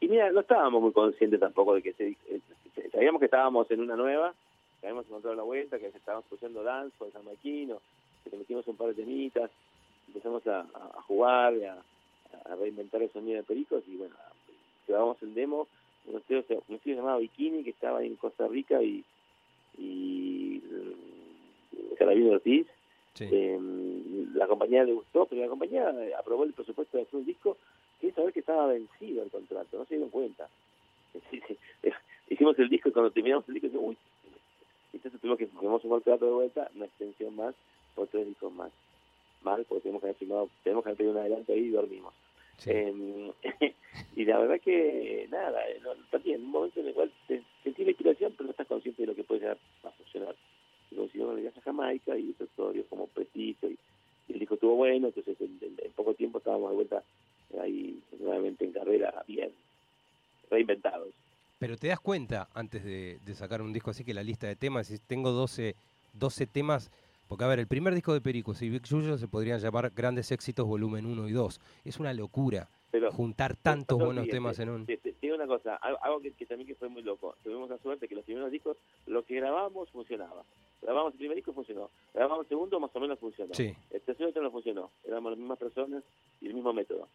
Y 0.00 0.08
mira, 0.08 0.30
no 0.32 0.40
estábamos 0.40 0.82
muy 0.82 0.92
conscientes 0.92 1.40
tampoco 1.40 1.74
de 1.74 1.82
que 1.82 1.92
se, 1.92 2.08
eh, 2.08 2.40
sabíamos 2.92 3.20
que 3.20 3.26
estábamos 3.26 3.70
en 3.70 3.80
una 3.80 3.96
nueva, 3.96 4.34
que 4.80 4.86
habíamos 4.86 5.06
encontrado 5.06 5.36
la 5.36 5.42
vuelta, 5.42 5.78
que 5.78 5.86
estábamos 5.88 6.24
escuchando 6.26 6.62
dance 6.62 6.96
con 6.98 7.10
San 7.12 7.24
Maquino, 7.24 7.80
que 8.24 8.30
le 8.30 8.38
metimos 8.38 8.66
un 8.68 8.76
par 8.76 8.88
de 8.88 8.94
temitas, 8.94 9.50
empezamos 10.08 10.46
a, 10.46 10.60
a- 10.60 11.02
jugar, 11.02 11.54
a, 11.64 11.82
a 12.52 12.56
reinventar 12.56 13.02
el 13.02 13.10
sonido 13.12 13.36
de 13.38 13.42
Pericos 13.42 13.82
y 13.88 13.96
bueno, 13.96 14.14
grabamos 14.86 15.22
el 15.22 15.34
demo, 15.34 15.66
un 16.06 16.16
estudio, 16.16 16.44
un 16.68 16.74
estudio 16.76 16.96
llamado 16.96 17.18
Bikini 17.18 17.64
que 17.64 17.70
estaba 17.70 18.02
en 18.02 18.16
Costa 18.16 18.46
Rica 18.48 18.82
y, 18.82 19.04
y 19.78 20.62
mm, 20.64 21.94
Carabino 21.98 22.32
Ortiz, 22.32 22.66
Sí. 23.14 23.26
eh, 23.32 23.58
la 24.34 24.46
compañía 24.46 24.84
le 24.84 24.92
gustó, 24.92 25.26
pero 25.26 25.42
la 25.42 25.48
compañía 25.48 25.92
aprobó 26.16 26.44
el 26.44 26.52
presupuesto 26.52 26.96
de 26.96 27.02
hacer 27.02 27.18
un 27.18 27.26
disco 27.26 27.56
sin 28.00 28.14
saber 28.14 28.32
que 28.32 28.38
estaba 28.40 28.68
vencido 28.68 29.24
el 29.24 29.30
contrato, 29.30 29.76
no 29.76 29.84
se 29.86 29.94
dieron 29.96 30.10
cuenta. 30.10 30.48
Hicimos 32.30 32.58
el 32.58 32.68
disco 32.68 32.88
y 32.90 32.92
cuando 32.92 33.10
terminamos 33.10 33.48
el 33.48 33.54
disco, 33.54 33.66
dijimos, 33.68 33.96
uy, 34.92 34.96
entonces 34.98 35.20
tuvimos 35.20 35.38
que 35.38 35.46
firmamos 35.46 35.84
un 35.84 35.90
contrato 35.90 36.24
de 36.26 36.32
vuelta, 36.32 36.70
una 36.74 36.86
extensión 36.86 37.36
más, 37.36 37.54
por 37.94 38.08
tres 38.08 38.26
discos 38.26 38.52
más. 38.52 38.72
Mal, 39.42 39.64
porque 39.68 39.82
tenemos 39.82 40.00
que 40.02 40.08
haber 40.08 40.16
firmado, 40.18 40.48
tenemos 40.64 40.82
que 40.82 40.88
haber 40.90 40.96
pedido 40.98 41.12
un 41.12 41.18
adelanto 41.18 41.52
ahí 41.52 41.60
y 41.60 41.70
dormimos. 41.70 42.12
sí. 42.58 42.70
Eh, 42.72 43.32
y 44.16 44.24
la 44.24 44.38
verdad 44.40 44.60
que, 44.60 45.28
nada, 45.30 45.68
eh, 45.70 45.78
no, 45.82 45.90
también 46.10 46.36
en 46.40 46.46
un 46.46 46.50
momento 46.50 46.80
en 46.80 46.88
el 46.88 46.94
cual 46.94 47.12
te, 47.28 47.42
sentís 47.62 47.84
la 47.84 47.90
inspiración, 47.92 48.32
pero 48.36 48.46
no 48.46 48.50
estás 48.50 48.66
consciente 48.66 49.02
de 49.02 49.06
lo 49.06 49.14
que 49.14 49.22
puede 49.24 49.42
llegar 49.42 49.58
a 49.84 49.90
funcionar. 49.92 50.34
Y 50.90 50.96
consiguieron 50.96 51.36
el 51.36 51.42
viaje 51.42 51.58
a 51.60 51.62
Jamaica 51.62 52.18
y 52.18 52.30
eso 52.30 52.46
todo 52.56 52.72
dio 52.72 52.84
como 52.88 53.06
prestigio 53.08 53.70
y, 53.70 53.78
y 54.28 54.32
el 54.32 54.38
disco 54.40 54.54
estuvo 54.54 54.74
bueno, 54.74 55.06
entonces 55.08 55.40
en, 55.40 55.58
en- 55.60 55.76
en 55.84 55.92
poco 55.92 56.14
tiempo 56.14 56.38
estábamos 56.38 56.70
de 56.70 56.76
vuelta 56.76 57.04
ahí 57.60 58.02
nuevamente 58.18 58.64
en 58.64 58.72
carrera, 58.72 59.22
bien, 59.28 59.52
reinventados. 60.50 61.14
Pero 61.58 61.76
te 61.76 61.88
das 61.88 62.00
cuenta 62.00 62.48
antes 62.54 62.84
de, 62.84 63.18
de 63.24 63.34
sacar 63.34 63.62
un 63.62 63.72
disco 63.72 63.90
así 63.90 64.04
que 64.04 64.14
la 64.14 64.22
lista 64.22 64.46
de 64.46 64.56
temas, 64.56 64.86
si 64.86 64.98
tengo 64.98 65.32
12, 65.32 65.74
12 66.12 66.46
temas, 66.46 66.90
porque 67.28 67.44
a 67.44 67.48
ver, 67.48 67.58
el 67.58 67.66
primer 67.66 67.94
disco 67.94 68.14
de 68.14 68.22
Pericos 68.22 68.62
y 68.62 68.70
Big 68.70 68.84
Yuyo 68.84 69.18
se 69.18 69.28
podrían 69.28 69.60
llamar 69.60 69.92
Grandes 69.94 70.32
Éxitos 70.32 70.66
Volumen 70.66 71.04
1 71.04 71.28
y 71.28 71.32
2. 71.32 71.60
Es 71.84 72.00
una 72.00 72.14
locura 72.14 72.68
Pero 72.90 73.12
juntar 73.12 73.54
tantos 73.54 73.98
lo 73.98 74.06
buenos 74.06 74.24
siguiente, 74.24 74.36
temas 74.36 74.58
en 74.60 74.68
un... 74.70 74.86
Te, 74.86 74.96
te 74.96 75.14
digo 75.20 75.34
una 75.34 75.46
cosa, 75.46 75.76
algo, 75.76 76.20
que, 76.20 76.32
que 76.32 76.46
también 76.46 76.66
que 76.66 76.74
fue 76.74 76.88
muy 76.88 77.02
loco. 77.02 77.36
Tuvimos 77.44 77.68
la 77.68 77.76
suerte 77.78 78.08
que 78.08 78.14
los 78.14 78.24
primeros 78.24 78.50
discos, 78.50 78.78
lo 79.06 79.24
que 79.24 79.34
grabábamos 79.34 79.90
funcionaba. 79.90 80.42
Grabamos 80.80 81.12
el 81.12 81.18
primer 81.18 81.36
disco 81.36 81.52
funcionó. 81.52 81.90
Grabamos 82.14 82.44
el 82.44 82.48
segundo, 82.48 82.80
más 82.80 82.90
o 82.94 83.00
menos 83.00 83.18
funcionó. 83.18 83.52
Sí, 83.52 83.74
El 83.90 84.00
tercero 84.00 84.30
no 84.40 84.50
funcionó. 84.50 84.90
Éramos 85.04 85.32
las 85.32 85.38
mismas 85.38 85.58
personas 85.58 86.02
y 86.40 86.46
el 86.46 86.54
mismo 86.54 86.72
método. 86.72 87.08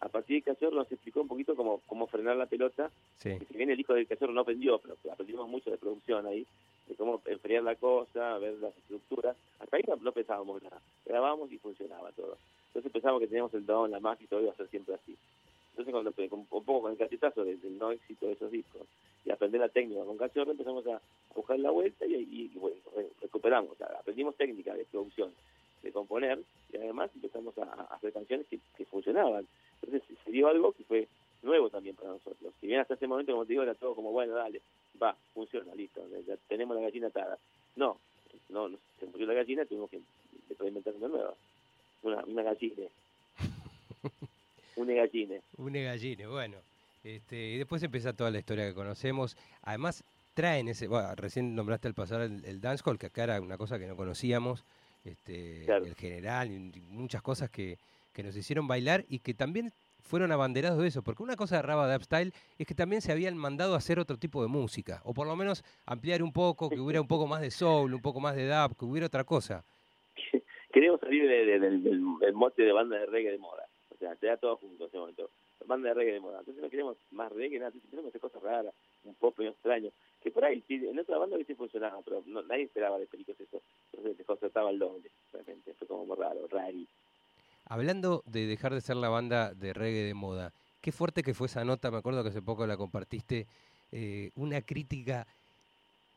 A 0.00 0.08
partir 0.08 0.36
de 0.42 0.52
Cachorro 0.52 0.76
nos 0.76 0.90
explicó 0.92 1.20
un 1.20 1.28
poquito 1.28 1.54
cómo, 1.56 1.80
cómo 1.86 2.06
frenar 2.06 2.36
la 2.36 2.46
pelota. 2.46 2.90
sí. 3.18 3.38
Que 3.38 3.44
si 3.46 3.56
bien 3.56 3.70
el 3.70 3.76
disco 3.76 3.94
del 3.94 4.06
Cachorro 4.06 4.32
no 4.32 4.42
aprendió, 4.42 4.78
pero 4.78 4.96
aprendimos 5.12 5.48
mucho 5.48 5.70
de 5.70 5.78
producción 5.78 6.26
ahí, 6.26 6.46
de 6.88 6.94
cómo 6.96 7.22
enfriar 7.26 7.62
la 7.62 7.76
cosa, 7.76 8.36
ver 8.38 8.54
las 8.54 8.76
estructuras. 8.76 9.36
Hasta 9.60 9.76
ahí 9.76 9.82
no, 9.88 9.96
no 9.96 10.12
pensábamos 10.12 10.62
nada. 10.62 10.80
Grabábamos 11.06 11.50
y 11.52 11.58
funcionaba 11.58 12.10
todo. 12.12 12.36
Entonces 12.68 12.92
pensábamos 12.92 13.20
que 13.20 13.28
teníamos 13.28 13.54
el 13.54 13.64
don, 13.64 13.90
la 13.90 14.00
magia 14.00 14.24
y 14.24 14.26
todo 14.28 14.42
iba 14.42 14.52
a 14.52 14.56
ser 14.56 14.68
siempre 14.68 14.94
así. 14.94 15.16
Entonces, 15.70 15.92
cuando, 15.92 16.12
con- 16.12 16.38
un 16.40 16.64
poco 16.64 16.82
con 16.82 16.92
el 16.92 16.98
cachetazo 16.98 17.44
del, 17.44 17.60
del 17.60 17.78
no 17.78 17.90
éxito 17.90 18.26
de 18.26 18.32
esos 18.34 18.50
discos 18.50 18.82
y 19.24 19.30
aprender 19.30 19.60
la 19.60 19.68
técnica 19.68 20.04
con 20.04 20.16
Cachorro, 20.18 20.50
empezamos 20.52 20.86
a, 20.86 20.96
a 20.96 21.00
buscar 21.34 21.58
la 21.58 21.70
vuelta 21.70 22.04
y, 22.06 22.14
y- 22.14 22.50
y, 22.54 22.58
bueno, 22.58 22.76
re- 22.94 23.08
recuperamos. 23.22 23.72
O 23.72 23.74
sea, 23.76 23.86
aprendimos 23.98 24.36
técnica 24.36 24.74
de 24.74 24.84
producción, 24.84 25.32
de 25.82 25.90
componer 25.92 26.38
y 26.72 26.76
además 26.76 27.10
empezamos 27.14 27.56
a, 27.58 27.62
a 27.64 27.94
hacer 27.96 28.12
canciones 28.12 28.46
que, 28.48 28.58
que 28.76 28.84
funcionaban. 28.84 29.46
Entonces, 29.84 30.18
se 30.24 30.30
dio 30.30 30.48
algo 30.48 30.72
que 30.72 30.84
fue 30.84 31.08
nuevo 31.42 31.70
también 31.70 31.96
para 31.96 32.10
nosotros. 32.10 32.52
Si 32.60 32.66
bien 32.66 32.80
hasta 32.80 32.94
ese 32.94 33.06
momento, 33.06 33.32
como 33.32 33.44
te 33.44 33.52
digo, 33.52 33.62
era 33.62 33.74
todo 33.74 33.94
como, 33.94 34.12
bueno, 34.12 34.34
dale, 34.34 34.60
va, 35.02 35.16
funciona, 35.32 35.74
listo, 35.74 36.02
ya 36.26 36.36
tenemos 36.48 36.76
la 36.76 36.82
gallina 36.82 37.08
atada. 37.08 37.38
No, 37.76 37.98
no, 38.48 38.68
no, 38.68 38.78
se 38.98 39.06
murió 39.06 39.26
la 39.26 39.34
gallina, 39.34 39.64
tuvimos 39.64 39.90
que 39.90 40.00
inventar 40.66 40.94
una 40.94 41.08
nueva. 41.08 41.34
Una, 42.02 42.24
una 42.26 42.42
gallina. 42.42 42.86
una 44.76 44.92
gallina. 44.94 45.40
Une 45.56 45.82
galline, 45.82 46.26
bueno. 46.28 46.56
Este, 47.02 47.36
y 47.36 47.58
después 47.58 47.82
empieza 47.82 48.12
toda 48.12 48.30
la 48.30 48.38
historia 48.38 48.66
que 48.66 48.74
conocemos. 48.74 49.36
Además, 49.62 50.04
traen 50.34 50.68
ese. 50.68 50.88
Bueno, 50.88 51.14
recién 51.14 51.54
nombraste 51.54 51.88
al 51.88 51.94
pasar 51.94 52.22
el, 52.22 52.44
el 52.44 52.60
dancehall, 52.60 52.98
que 52.98 53.06
acá 53.06 53.24
era 53.24 53.40
una 53.40 53.58
cosa 53.58 53.78
que 53.78 53.86
no 53.86 53.96
conocíamos. 53.96 54.64
Este, 55.04 55.64
Claro. 55.66 55.84
El 55.84 55.94
general, 55.94 56.50
y 56.50 56.80
muchas 56.88 57.20
cosas 57.22 57.50
que, 57.50 57.78
que 58.14 58.22
nos 58.22 58.34
hicieron 58.36 58.66
bailar 58.66 59.04
y 59.08 59.18
que 59.18 59.34
también 59.34 59.72
fueron 60.00 60.32
abanderados 60.32 60.78
de 60.80 60.88
eso. 60.88 61.02
Porque 61.02 61.22
una 61.22 61.36
cosa 61.36 61.56
de 61.56 61.62
Raba 61.62 61.92
Dub 61.92 62.02
Style 62.04 62.32
es 62.58 62.66
que 62.66 62.74
también 62.74 63.02
se 63.02 63.12
habían 63.12 63.36
mandado 63.36 63.74
a 63.74 63.78
hacer 63.78 63.98
otro 63.98 64.16
tipo 64.18 64.40
de 64.42 64.48
música. 64.48 65.00
O 65.04 65.12
por 65.14 65.26
lo 65.26 65.34
menos 65.36 65.64
ampliar 65.86 66.22
un 66.22 66.32
poco, 66.32 66.68
que 66.70 66.80
hubiera 66.80 67.00
un 67.00 67.08
poco 67.08 67.26
más 67.26 67.40
de 67.42 67.50
soul, 67.50 67.92
un 67.92 68.00
poco 68.02 68.20
más 68.20 68.36
de 68.36 68.46
dub, 68.48 68.76
que 68.78 68.84
hubiera 68.84 69.06
otra 69.06 69.24
cosa. 69.24 69.64
Queríamos 70.72 71.00
salir 71.00 71.26
de- 71.28 71.44
de- 71.46 71.58
del, 71.78 72.00
mote 72.32 72.62
de 72.62 72.72
banda 72.72 72.98
de 72.98 73.06
reggae 73.06 73.30
de 73.32 73.38
moda. 73.38 73.64
O 73.90 73.96
sea, 73.96 74.14
se 74.16 74.26
da 74.26 74.36
todo 74.36 74.56
junto 74.56 74.84
en 74.84 74.88
ese 74.88 74.98
momento. 74.98 75.30
Banda 75.66 75.88
de 75.88 75.94
reggae 75.94 76.12
de 76.14 76.20
moda. 76.20 76.40
Entonces 76.40 76.62
no 76.62 76.68
queremos 76.68 76.96
más 77.12 77.32
reggae, 77.32 77.58
nada. 77.58 77.68
Entonces 77.68 77.88
queremos 77.90 78.10
hacer 78.10 78.20
cosas 78.20 78.42
raras, 78.42 78.74
un 79.04 79.14
pop 79.14 79.34
medio 79.38 79.52
extraño. 79.52 79.90
Que 80.22 80.30
por 80.30 80.44
ahí, 80.44 80.62
sí, 80.68 80.74
en 80.86 80.98
otra 80.98 81.16
banda 81.16 81.36
hubiese 81.36 81.54
funcionado, 81.54 82.02
pero 82.04 82.22
no, 82.26 82.42
nadie 82.42 82.64
esperaba 82.64 82.98
de 82.98 83.06
Pericos 83.06 83.40
eso. 83.40 83.62
Entonces 83.92 84.16
se 84.18 84.24
concertaba 84.24 84.70
el 84.70 84.78
doble, 84.78 85.10
realmente. 85.32 85.72
Fue 85.74 85.86
como 85.86 86.14
raro, 86.14 86.46
rari. 86.50 86.86
Hablando 87.66 88.22
de 88.26 88.46
dejar 88.46 88.74
de 88.74 88.80
ser 88.80 88.96
la 88.96 89.08
banda 89.08 89.54
de 89.54 89.72
reggae 89.72 90.02
de 90.04 90.14
moda, 90.14 90.52
qué 90.80 90.92
fuerte 90.92 91.22
que 91.22 91.34
fue 91.34 91.46
esa 91.46 91.64
nota, 91.64 91.90
me 91.90 91.98
acuerdo 91.98 92.22
que 92.22 92.28
hace 92.28 92.42
poco 92.42 92.66
la 92.66 92.76
compartiste, 92.76 93.46
eh, 93.90 94.30
una 94.34 94.60
crítica, 94.60 95.26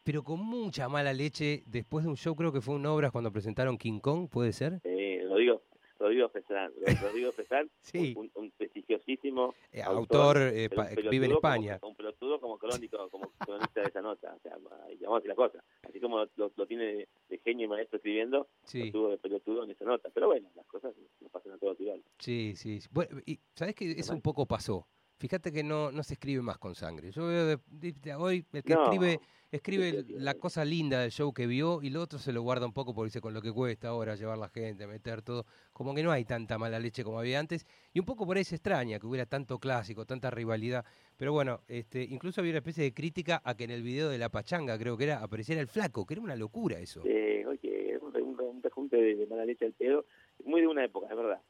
pero 0.03 0.23
con 0.23 0.39
mucha 0.41 0.89
mala 0.89 1.13
leche, 1.13 1.63
después 1.65 2.03
de 2.05 2.09
un 2.11 2.17
show, 2.17 2.35
creo 2.35 2.51
que 2.51 2.61
fue 2.61 2.75
un 2.75 2.85
Obras 2.85 3.11
cuando 3.11 3.31
presentaron 3.31 3.77
King 3.77 3.99
Kong, 3.99 4.27
¿puede 4.29 4.51
ser? 4.51 4.79
Eh, 4.83 5.25
Rodrigo, 5.27 5.61
Rodrigo 5.99 6.29
Fesán. 6.29 6.71
Rodrigo 7.01 7.31
Fesán, 7.31 7.69
Sí. 7.81 8.13
un, 8.17 8.29
un 8.35 8.51
prestigiosísimo 8.51 9.55
Eh, 9.71 9.81
autor, 9.81 10.37
autor, 10.37 10.53
eh, 10.53 10.69
pa- 10.69 10.89
vive 11.09 11.25
en 11.27 11.31
España. 11.33 11.79
Como, 11.79 11.91
como 12.39 12.57
crónico, 12.57 13.09
como 13.09 13.31
cronista 13.39 13.81
de 13.81 13.87
esa 13.87 14.01
nota. 14.01 14.33
O 14.35 14.39
sea, 14.39 14.53
ahí 14.85 14.97
vamos 14.97 15.15
a 15.17 15.19
decir 15.19 15.29
la 15.29 15.35
cosa. 15.35 15.63
Así 15.87 15.99
como 15.99 16.25
lo, 16.35 16.51
lo 16.55 16.67
tiene 16.67 17.07
de, 17.29 17.37
genio 17.43 17.65
y 17.65 17.69
maestro 17.69 17.97
escribiendo, 17.97 18.47
Sí, 18.63 18.85
lo 18.85 18.91
tuvo 18.91 19.09
de 19.09 19.17
pelotudo 19.17 19.63
en 19.63 19.71
esa 19.71 19.85
nota. 19.85 20.09
Pero 20.13 20.27
bueno, 20.27 20.49
las 20.55 20.65
cosas 20.67 20.93
no 21.21 21.29
pasan 21.29 21.53
a 21.53 21.57
todo 21.57 21.75
igual. 21.79 22.03
sí, 22.19 22.53
sí. 22.55 22.81
sí. 22.81 22.89
Bueno, 22.91 23.19
y 23.25 23.39
¿sabés 23.55 23.75
que 23.75 23.91
eso 23.91 24.13
un 24.13 24.21
poco 24.21 24.45
pasó? 24.45 24.87
Fíjate 25.19 25.51
que 25.51 25.63
no, 25.63 25.91
no 25.91 26.03
se 26.03 26.13
escribe 26.13 26.41
más 26.43 26.59
con 26.59 26.75
sangre. 26.75 27.09
Yo 27.11 27.25
veo 27.27 27.45
de, 27.47 27.57
de- 27.67 27.91
de 27.93 28.13
hoy 28.15 28.45
el 28.53 28.63
que 28.63 28.73
No. 28.75 28.83
escribe 28.83 29.19
escribe 29.51 30.05
la 30.09 30.33
cosa 30.33 30.65
linda 30.65 30.99
del 31.01 31.11
show 31.11 31.33
que 31.33 31.47
vio 31.47 31.81
y 31.81 31.89
lo 31.89 32.01
otro 32.01 32.19
se 32.19 32.33
lo 32.33 32.41
guarda 32.41 32.65
un 32.65 32.73
poco 32.73 32.93
porque 32.93 33.07
dice 33.07 33.21
con 33.21 33.33
lo 33.33 33.41
que 33.41 33.51
cuesta 33.51 33.89
ahora 33.89 34.15
llevar 34.15 34.37
la 34.37 34.49
gente, 34.49 34.87
meter 34.87 35.21
todo. 35.21 35.45
Como 35.73 35.95
que 35.95 36.03
no 36.03 36.11
hay 36.11 36.25
tanta 36.25 36.57
mala 36.57 36.79
leche 36.79 37.03
como 37.03 37.19
había 37.19 37.39
antes. 37.39 37.65
Y 37.93 37.99
un 37.99 38.05
poco 38.05 38.25
por 38.25 38.37
ahí 38.37 38.43
se 38.43 38.55
extraña 38.55 38.99
que 38.99 39.07
hubiera 39.07 39.25
tanto 39.25 39.59
clásico, 39.59 40.05
tanta 40.05 40.29
rivalidad. 40.29 40.83
Pero 41.15 41.33
bueno, 41.33 41.61
este, 41.67 42.03
incluso 42.03 42.41
había 42.41 42.51
una 42.51 42.59
especie 42.59 42.83
de 42.83 42.93
crítica 42.93 43.41
a 43.43 43.55
que 43.55 43.63
en 43.63 43.71
el 43.71 43.83
video 43.83 44.09
de 44.09 44.17
La 44.17 44.29
Pachanga, 44.29 44.77
creo 44.77 44.97
que 44.97 45.05
era, 45.05 45.23
apareciera 45.23 45.61
el 45.61 45.67
flaco, 45.67 46.05
que 46.05 46.15
era 46.15 46.21
una 46.21 46.35
locura 46.35 46.79
eso. 46.79 47.01
Oye, 47.01 47.93
es 47.93 48.01
un, 48.01 48.15
un, 48.15 48.39
un 48.39 48.61
rejunte 48.61 48.97
de, 48.97 49.25
mala 49.27 49.45
leche 49.45 49.65
al 49.65 49.73
pedo, 49.73 50.05
muy 50.43 50.61
de 50.61 50.67
una 50.67 50.83
época, 50.83 51.07
es 51.09 51.15
verdad. 51.15 51.41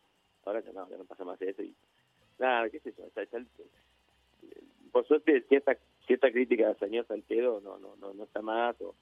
Ahora 0.45 0.62
ya 0.63 0.71
no, 0.71 0.89
ya 0.89 0.97
no 0.97 1.05
pasa 1.05 1.25
más 1.25 1.41
eso. 1.41 1.62
Y, 1.63 1.75
nada, 2.38 2.69
qué 2.69 2.79
sé 2.79 2.93
yo. 2.97 3.05
está- 3.07 3.23
está- 3.23 3.41
por 4.91 5.05
suerte, 5.07 5.43
cierta 5.49 5.77
cierta 6.08 6.32
crítica 6.32 6.70
al 6.70 6.80
señor 6.80 7.06
Saltedo 7.06 7.62
no, 7.62 7.78
no, 7.78 7.96
no, 7.98 8.13
no 8.13 8.24
está 8.24 8.41
más. 8.41 8.80
O, 8.82 8.96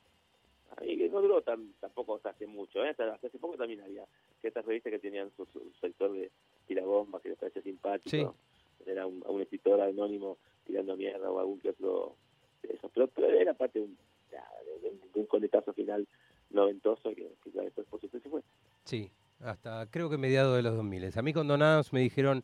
y 0.82 0.98
que 0.98 1.08
no 1.10 1.22
duró 1.22 1.41
tan, 1.41 1.72
tampoco 1.80 2.15
hasta 2.15 2.32
hace 2.32 2.48
mucho. 2.48 2.84
¿eh? 2.84 2.89
Hasta, 2.89 3.13
hasta 3.13 3.28
hace 3.28 3.39
poco 3.39 3.56
también 3.56 3.82
había 3.82 4.04
ciertas 4.41 4.65
revistas 4.65 4.91
que 4.91 5.00
tenían 5.00 5.32
su, 5.38 5.46
su 5.46 5.62
sector 5.80 6.12
de 6.12 6.32
tirabombas 6.68 7.22
que 7.22 7.30
les 7.30 7.38
parecía 7.38 7.62
simpático. 7.62 8.10
Sí. 8.10 8.89
Era 8.89 9.08
un, 9.08 9.24
escritor 9.41 9.80
anónimo 9.82 10.38
tirando 10.65 10.96
mierda 10.98 11.32
o 11.32 11.39
algún 11.39 11.60
que 11.60 11.70
otro 11.70 12.15
de 12.62 12.74
eso. 12.74 12.89
Pero, 12.94 13.08
pero 13.08 13.30
era 13.30 13.54
parte 13.54 13.80
de 13.80 13.86
un, 13.86 13.98
de, 14.32 14.89
de- 14.89 14.98
de 15.13 15.20
un 15.20 15.26
coletazo 15.28 15.72
final 15.74 16.08
noventoso 16.50 17.10
que, 17.15 17.32
que 17.44 17.52
ya 17.52 17.62
después 17.62 17.88
por 17.88 18.02
supuesto 18.02 18.20
se 18.28 18.30
fue. 18.30 18.41
Sí, 18.84 19.10
hasta 19.39 19.88
creo 19.89 20.10
que 20.10 20.18
mediados 20.18 20.56
de 20.56 20.62
los 20.63 20.76
2000. 20.76 21.12
A 21.18 21.22
mí 21.22 21.34
con 21.34 21.48
Donados 21.48 21.94
me 21.94 22.02
dijeron, 22.02 22.44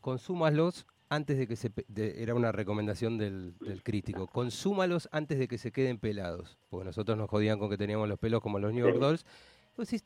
consúmalos 0.00 0.86
antes 1.10 1.36
de 1.36 1.46
que 1.46 1.56
se... 1.56 1.70
de- 1.88 2.22
era 2.22 2.34
una 2.34 2.52
recomendación 2.52 3.18
del, 3.18 3.54
del 3.60 3.82
crítico, 3.82 4.26
consúmalos 4.26 5.08
antes 5.12 5.38
de 5.38 5.46
que 5.48 5.58
se 5.58 5.72
queden 5.72 5.98
pelados. 5.98 6.56
Porque 6.70 6.86
nosotros 6.86 7.18
nos 7.18 7.28
jodían 7.28 7.58
con 7.58 7.68
que 7.68 7.76
teníamos 7.76 8.08
los 8.08 8.18
pelos 8.18 8.40
como 8.40 8.58
los 8.58 8.72
New 8.72 8.86
York. 8.86 8.98
Dolls. 8.98 9.26
Decís, 9.76 10.04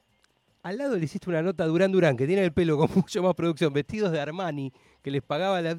al 0.64 0.78
lado 0.78 0.96
le 0.96 1.04
hiciste 1.04 1.28
una 1.28 1.42
nota 1.42 1.64
a 1.64 1.66
Durán 1.66 1.92
Durán, 1.92 2.16
que 2.16 2.26
tiene 2.26 2.42
el 2.42 2.52
pelo 2.52 2.78
con 2.78 2.88
mucho 2.96 3.22
más 3.22 3.34
producción, 3.34 3.72
vestidos 3.72 4.10
de 4.12 4.20
Armani, 4.20 4.72
que 5.02 5.10
les 5.10 5.22
pagaba 5.22 5.60
la 5.60 5.76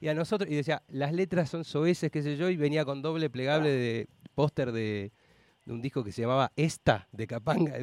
y 0.00 0.08
a 0.08 0.14
nosotros, 0.14 0.48
y 0.50 0.54
decía, 0.54 0.82
las 0.88 1.12
letras 1.12 1.50
son 1.50 1.64
soeces, 1.64 2.10
qué 2.10 2.22
sé 2.22 2.36
yo, 2.36 2.48
y 2.48 2.56
venía 2.56 2.84
con 2.84 3.02
doble 3.02 3.28
plegable 3.30 3.70
de 3.70 4.08
póster 4.34 4.70
de, 4.70 5.12
un 5.66 5.82
disco 5.82 6.04
que 6.04 6.12
se 6.12 6.22
llamaba 6.22 6.52
Esta, 6.54 7.08
de 7.10 7.26
Capanga. 7.26 7.74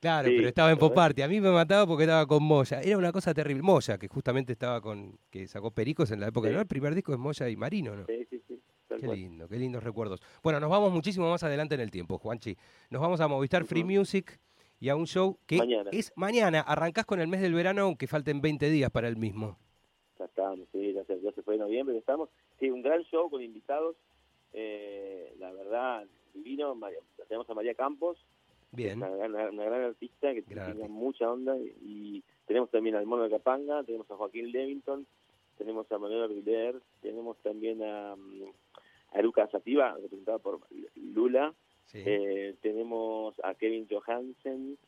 Claro, 0.00 0.28
pero 0.28 0.48
estaba 0.48 0.70
en 0.70 0.78
pop 0.78 0.94
party. 0.94 1.22
A 1.22 1.28
mí 1.28 1.40
me 1.40 1.50
mataba 1.50 1.86
porque 1.86 2.04
estaba 2.04 2.26
con 2.26 2.42
Moya. 2.42 2.80
Era 2.80 2.96
una 2.96 3.10
cosa 3.10 3.34
terrible. 3.34 3.62
Moya, 3.62 3.98
que 3.98 4.06
justamente 4.06 4.52
estaba 4.52 4.80
con. 4.80 5.18
que 5.30 5.48
sacó 5.48 5.72
Pericos 5.72 6.10
en 6.12 6.20
la 6.20 6.28
época. 6.28 6.48
¿no? 6.50 6.60
El 6.60 6.66
primer 6.66 6.94
disco 6.94 7.12
es 7.12 7.18
Moya 7.18 7.48
y 7.48 7.56
Marino, 7.56 7.96
¿no? 7.96 8.06
Sí, 8.06 8.24
sí, 8.30 8.40
sí. 8.46 8.62
Qué 8.88 9.06
lindo, 9.08 9.48
qué 9.48 9.56
lindos 9.56 9.82
recuerdos. 9.82 10.20
Bueno, 10.42 10.58
nos 10.60 10.70
vamos 10.70 10.92
muchísimo 10.92 11.30
más 11.30 11.42
adelante 11.42 11.74
en 11.74 11.80
el 11.80 11.90
tiempo, 11.90 12.18
Juanchi. 12.18 12.56
Nos 12.90 13.00
vamos 13.00 13.20
a 13.20 13.28
Movistar 13.28 13.64
Free 13.64 13.84
Music 13.84 14.40
y 14.80 14.88
a 14.88 14.96
un 14.96 15.06
show 15.06 15.38
que 15.46 15.60
es 15.92 16.12
mañana. 16.16 16.60
Arrancás 16.60 17.04
con 17.04 17.20
el 17.20 17.28
mes 17.28 17.40
del 17.40 17.54
verano, 17.54 17.82
aunque 17.82 18.06
falten 18.06 18.40
20 18.40 18.70
días 18.70 18.90
para 18.90 19.08
el 19.08 19.16
mismo. 19.16 19.58
Ya 20.18 20.24
estamos, 20.24 20.66
sí, 20.72 20.92
ya 20.92 21.04
se, 21.04 21.42
fue 21.42 21.54
de 21.54 21.60
noviembre, 21.60 21.94
ya 21.94 22.00
estamos. 22.00 22.28
Sí, 22.58 22.70
un 22.70 22.82
gran 22.82 23.02
show 23.04 23.30
con 23.30 23.42
invitados. 23.42 23.96
Eh, 24.52 25.34
la 25.38 25.52
verdad, 25.52 26.06
divino. 26.34 26.76
tenemos 27.28 27.48
a 27.48 27.54
María 27.54 27.74
Campos. 27.74 28.18
Bien. 28.72 29.02
Una, 29.02 29.16
gran 29.50 29.84
artista 29.84 30.32
que 30.34 30.42
tiene 30.42 30.88
mucha 30.88 31.30
onda. 31.30 31.56
Y, 31.56 32.22
tenemos 32.46 32.70
también 32.70 32.96
al 32.96 33.04
Mono 33.04 33.24
de 33.24 33.30
Capanga, 33.30 33.82
tenemos 33.82 34.10
a 34.10 34.16
Joaquín 34.16 34.50
Levington, 34.50 35.06
tenemos 35.58 35.90
a 35.92 35.98
Manuel 35.98 36.24
Aguiler, 36.24 36.80
tenemos 37.02 37.36
también 37.38 37.82
a, 37.82 38.16
mm, 38.16 38.44
a 39.12 39.18
Eruca 39.18 39.46
Sativa, 39.48 39.94
representada 39.94 40.38
por 40.38 40.60
Lula. 40.94 41.54
Eh, 41.92 42.54
tenemos 42.60 43.34
a 43.42 43.54
Kevin 43.54 43.86
Johansen, 43.90 44.78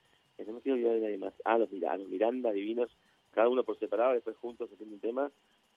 no 0.46 0.52
me 0.52 0.60
quiero 0.60 0.76
olvidar 0.76 0.94
de 0.94 1.00
nadie 1.00 1.18
más. 1.18 1.34
Ah, 1.44 1.58
los, 1.58 1.70
Miranda, 2.08 2.52
divinos, 2.52 2.90
cada 3.32 3.48
uno 3.48 3.64
por 3.64 3.78
separado, 3.78 4.14
después 4.14 4.36
juntos 4.36 4.70
haciendo 4.72 4.94
un 4.94 5.00
tema. 5.00 5.30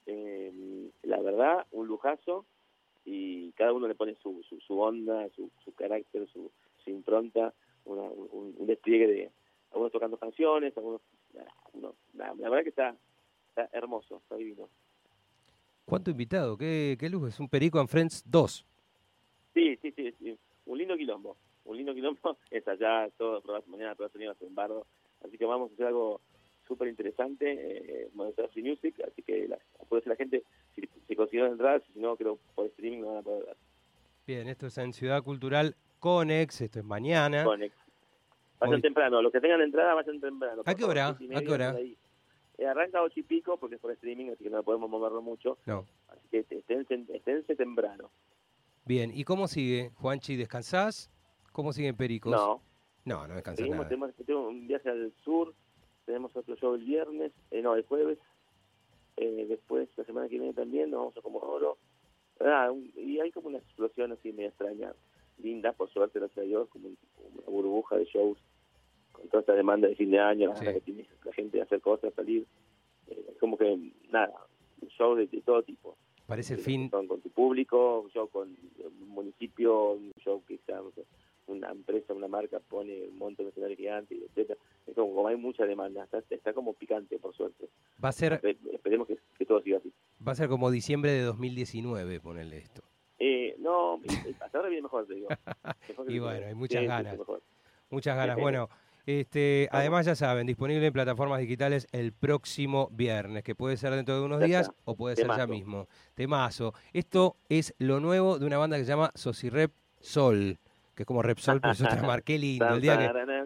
Eh, 0.05 0.89
la 1.03 1.21
verdad, 1.21 1.65
un 1.71 1.87
lujazo 1.87 2.45
y 3.05 3.51
cada 3.53 3.73
uno 3.73 3.87
le 3.87 3.95
pone 3.95 4.15
su, 4.15 4.43
su, 4.43 4.79
onda, 4.79 5.29
su, 5.35 5.49
su 5.63 5.73
carácter, 5.73 6.27
su, 6.29 6.51
su 6.83 6.89
impronta, 6.89 7.53
un, 7.85 8.65
despliegue 8.65 9.07
de 9.07 9.31
algunos 9.71 9.91
tocando 9.91 10.17
canciones, 10.17 10.75
algunos, 10.77 11.01
la, 12.13 12.33
verdad 12.33 12.63
que 12.63 12.69
está, 12.69 12.95
está 13.49 13.69
hermoso, 13.71 14.17
está 14.17 14.35
divino. 14.35 14.69
¿Cuánto 15.85 16.11
invitado? 16.11 16.57
¿Qué, 16.57 16.95
qué 16.99 17.09
luz? 17.09 17.29
Es 17.29 17.39
un 17.39 17.49
Perico 17.49 17.79
en 17.79 17.87
Friends 17.87 18.23
2. 18.25 18.65
Sí, 19.53 19.77
sí, 19.81 19.91
sí, 19.91 20.37
un 20.65 20.77
lindo 20.77 20.97
quilombo, 20.97 21.37
un 21.65 21.77
lindo 21.77 21.93
quilombo, 21.93 22.37
es 22.51 22.67
allá, 22.67 23.09
todo, 23.17 23.41
mañana 23.67 23.95
todo 23.95 24.09
sonido 24.09 24.31
a 24.31 24.45
un 24.45 24.55
bardo, 24.55 24.87
así 25.23 25.37
que 25.37 25.45
vamos 25.45 25.71
a 25.71 25.73
hacer 25.73 25.87
algo 25.87 26.21
súper 26.67 26.87
interesante, 26.87 28.05
eh, 28.05 28.09
Free 28.53 28.63
Music, 28.63 28.95
así 29.05 29.21
que 29.21 29.47
la, 29.47 29.59
puede 29.89 30.03
ser 30.03 30.11
la 30.11 30.15
gente, 30.15 30.43
si, 30.75 30.81
si 31.07 31.15
consiguieron 31.15 31.51
entrar, 31.51 31.83
si 31.91 31.99
no, 31.99 32.15
creo 32.15 32.39
por 32.55 32.67
streaming 32.67 33.01
no 33.01 33.07
van 33.07 33.17
a 33.17 33.21
poder 33.21 33.45
ver. 33.45 33.57
Bien, 34.25 34.47
esto 34.47 34.67
es 34.67 34.77
en 34.77 34.93
Ciudad 34.93 35.21
Cultural 35.21 35.75
Conex, 36.03 36.59
esto 36.59 36.79
es 36.79 36.85
mañana. 36.85 37.45
Conex. 37.45 37.73
Vayan 38.59 38.81
temprano, 38.81 39.21
los 39.21 39.31
que 39.31 39.39
tengan 39.39 39.61
entrada 39.61 39.93
vayan 39.93 40.19
temprano. 40.19 40.61
¿A 40.65 40.75
qué 40.75 40.83
hora? 40.83 41.07
¿A 41.07 41.41
qué 41.41 41.49
hora? 41.49 41.79
Eh, 41.79 42.67
arranca 42.67 43.01
ocho 43.01 43.21
y 43.21 43.23
pico 43.23 43.55
porque 43.55 43.75
es 43.75 43.81
por 43.81 43.89
streaming, 43.91 44.31
así 44.31 44.43
que 44.43 44.49
no 44.49 44.61
podemos 44.63 44.89
moverlo 44.89 45.21
mucho. 45.21 45.57
No. 45.65 45.85
Así 46.09 46.27
que 46.29 46.39
esténse, 46.39 47.55
temprano. 47.55 48.11
Bien, 48.83 49.11
¿y 49.13 49.23
cómo 49.23 49.47
sigue? 49.47 49.91
Juanchi, 49.95 50.35
¿descansás? 50.35 51.09
¿Cómo 51.53 51.71
siguen 51.71 51.95
Pericos? 51.95 52.33
No. 52.33 52.61
No, 53.05 53.25
no 53.25 53.35
descansás 53.35 53.69
nada. 53.69 53.87
Tenemos, 53.87 54.11
un 54.27 54.67
viaje 54.67 54.89
al 54.89 55.13
sur, 55.23 55.53
tenemos 56.05 56.35
otro 56.35 56.57
show 56.57 56.75
el 56.75 56.83
viernes, 56.83 57.31
eh, 57.51 57.61
no, 57.61 57.75
el 57.75 57.85
jueves. 57.85 58.19
Eh, 59.15 59.45
después, 59.47 59.87
la 59.95 60.03
semana 60.03 60.27
que 60.27 60.37
viene 60.37 60.53
también, 60.53 60.91
nos 60.91 60.99
vamos 60.99 61.17
a 61.17 61.21
Comodoro. 61.21 61.77
Ah, 62.41 62.73
y 62.97 63.21
hay 63.21 63.31
como 63.31 63.47
una 63.47 63.59
explosión 63.59 64.11
así 64.11 64.33
media 64.33 64.49
extraña, 64.49 64.93
linda, 65.43 65.73
por 65.73 65.89
suerte, 65.89 66.19
gracias 66.19 66.39
a 66.39 66.47
Dios, 66.47 66.69
como 66.69 66.87
una 66.87 67.47
burbuja 67.47 67.97
de 67.97 68.05
shows 68.05 68.37
con 69.11 69.27
toda 69.27 69.41
esta 69.41 69.53
demanda 69.53 69.87
de 69.87 69.95
fin 69.95 70.09
de 70.09 70.19
año, 70.19 70.53
la, 70.53 70.73
que 70.73 70.81
tiene 70.81 71.07
la 71.23 71.33
gente 71.33 71.57
de 71.57 71.63
hacer 71.63 71.81
cosas, 71.81 72.13
salir. 72.13 72.45
Eh, 73.07 73.35
como 73.39 73.57
que, 73.57 73.91
nada, 74.09 74.33
shows 74.97 75.17
de, 75.17 75.27
de 75.27 75.41
todo 75.41 75.61
tipo. 75.61 75.95
Parece 76.25 76.53
el 76.53 76.61
fin. 76.61 76.89
Con, 76.89 77.07
tu 77.07 77.29
público, 77.29 78.01
un 78.01 78.09
show 78.09 78.29
con 78.29 78.47
un 78.49 79.09
municipio, 79.09 79.91
un 79.91 80.11
show 80.23 80.41
que 80.47 80.57
sea, 80.65 80.81
una 81.47 81.69
empresa, 81.71 82.13
una 82.13 82.27
marca 82.27 82.59
pone 82.59 83.07
un 83.09 83.17
montón 83.17 83.45
de 83.45 83.49
escenarios 83.49 83.77
gigantes, 83.77 84.17
etcétera. 84.29 84.59
Es 84.87 84.95
como, 84.95 85.27
hay 85.27 85.35
mucha 85.35 85.65
demanda, 85.65 86.03
está, 86.03 86.23
está, 86.29 86.53
como 86.53 86.73
picante, 86.73 87.19
por 87.19 87.35
suerte. 87.35 87.67
Va 88.03 88.09
a 88.09 88.13
ser. 88.13 88.39
Esperemos 88.71 89.07
que, 89.07 89.45
todo 89.45 89.61
siga 89.61 89.77
así. 89.77 89.91
Va 90.25 90.31
a 90.31 90.35
ser 90.35 90.47
como 90.47 90.71
diciembre 90.71 91.11
de 91.11 91.21
2019, 91.21 92.19
ponerle 92.21 92.57
esto. 92.57 92.81
No, 93.63 93.99
hasta 94.41 94.57
ahora 94.57 94.69
viene 94.69 94.83
mejor, 94.83 95.07
te 95.07 95.13
digo. 95.13 95.29
y 96.07 96.19
bueno, 96.19 96.47
hay 96.47 96.53
muchas 96.53 96.83
ganas. 96.83 97.17
Muchas 97.89 98.15
ganas. 98.15 98.37
Bueno. 98.37 98.69
Este, 99.05 99.67
además, 99.73 100.05
ya 100.05 100.15
saben, 100.15 100.47
disponible 100.47 100.87
en 100.87 100.93
plataformas 100.93 101.41
digitales 101.41 101.87
el 101.91 102.13
próximo 102.13 102.87
viernes, 102.93 103.43
que 103.43 103.53
puede 103.53 103.75
ser 103.75 103.91
dentro 103.91 104.15
de 104.15 104.21
unos 104.21 104.39
días 104.39 104.71
o 104.85 104.95
puede 104.95 105.17
ser 105.17 105.27
ya 105.27 105.45
mismo. 105.45 105.89
Temazo. 106.15 106.73
Esto 106.93 107.35
es 107.49 107.75
lo 107.79 107.99
nuevo 107.99 108.39
de 108.39 108.45
una 108.45 108.57
banda 108.57 108.77
que 108.77 108.85
se 108.85 108.89
llama 108.89 109.11
Socirep 109.13 109.73
Sol, 109.99 110.57
que 110.95 111.03
es 111.03 111.07
como 111.07 111.21
Repsol, 111.21 111.59
pero 111.59 111.73
es 111.73 111.81
otra 111.81 112.01
marca. 112.03 112.23
Qué 112.23 112.39
lindo. 112.39 112.65
El 112.69 112.81
día 112.81 112.97
que... 112.97 113.45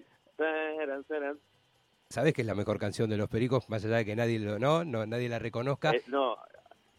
¿Sabes 2.09 2.33
que 2.33 2.41
es 2.41 2.47
la 2.47 2.55
mejor 2.55 2.77
canción 2.77 3.09
de 3.09 3.17
Los 3.17 3.27
Pericos? 3.27 3.67
Más 3.67 3.83
allá 3.83 3.97
de 3.97 4.05
que 4.05 4.15
nadie 4.15 4.37
lo, 4.39 4.59
no, 4.59 4.85
no 4.85 5.07
nadie 5.07 5.27
la 5.27 5.39
reconozca. 5.39 5.91
Eh, 5.91 6.03
no, 6.07 6.37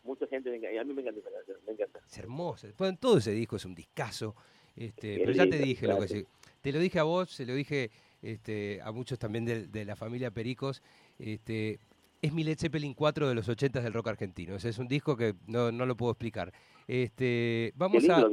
mucha 0.09 0.27
gente, 0.27 0.51
y 0.51 0.77
a 0.77 0.85
mí 0.85 0.93
me 0.93 1.03
encanta 1.03 1.21
me 1.67 1.73
encanta. 1.73 2.01
Es 2.07 2.19
hermoso. 2.19 2.67
todo 2.99 3.19
ese 3.19 3.33
disco 3.33 3.57
es 3.57 3.65
un 3.65 3.75
discazo. 3.75 4.35
Este, 4.75 5.19
pero 5.19 5.33
ya 5.33 5.49
te 5.49 5.59
dije 5.59 5.87
lo 5.87 5.99
que 5.99 6.27
Te 6.61 6.73
lo 6.73 6.79
dije 6.79 6.99
a 6.99 7.03
vos, 7.03 7.31
se 7.31 7.45
lo 7.45 7.55
dije 7.55 7.91
este, 8.23 8.81
a 8.83 8.93
muchos 8.93 9.19
también 9.19 9.45
de, 9.45 9.85
la 9.85 9.97
familia 9.97 10.31
Pericos. 10.31 10.83
Este, 11.19 11.79
es 12.23 12.33
mi 12.33 12.43
Led 12.45 12.59
Zeppelin 12.59 12.95
4 12.95 13.29
de 13.29 13.35
los 13.35 13.49
80 13.49 13.81
del 13.81 13.93
rock 13.93 14.09
argentino. 14.09 14.57
es 14.57 14.79
un 14.79 14.89
disco 14.89 15.17
que 15.17 15.35
no, 15.47 15.71
no 15.71 15.87
lo 15.87 15.97
puedo 15.97 16.13
explicar. 16.13 16.53
Este, 16.87 17.73
vamos 17.77 18.09
a. 18.09 18.25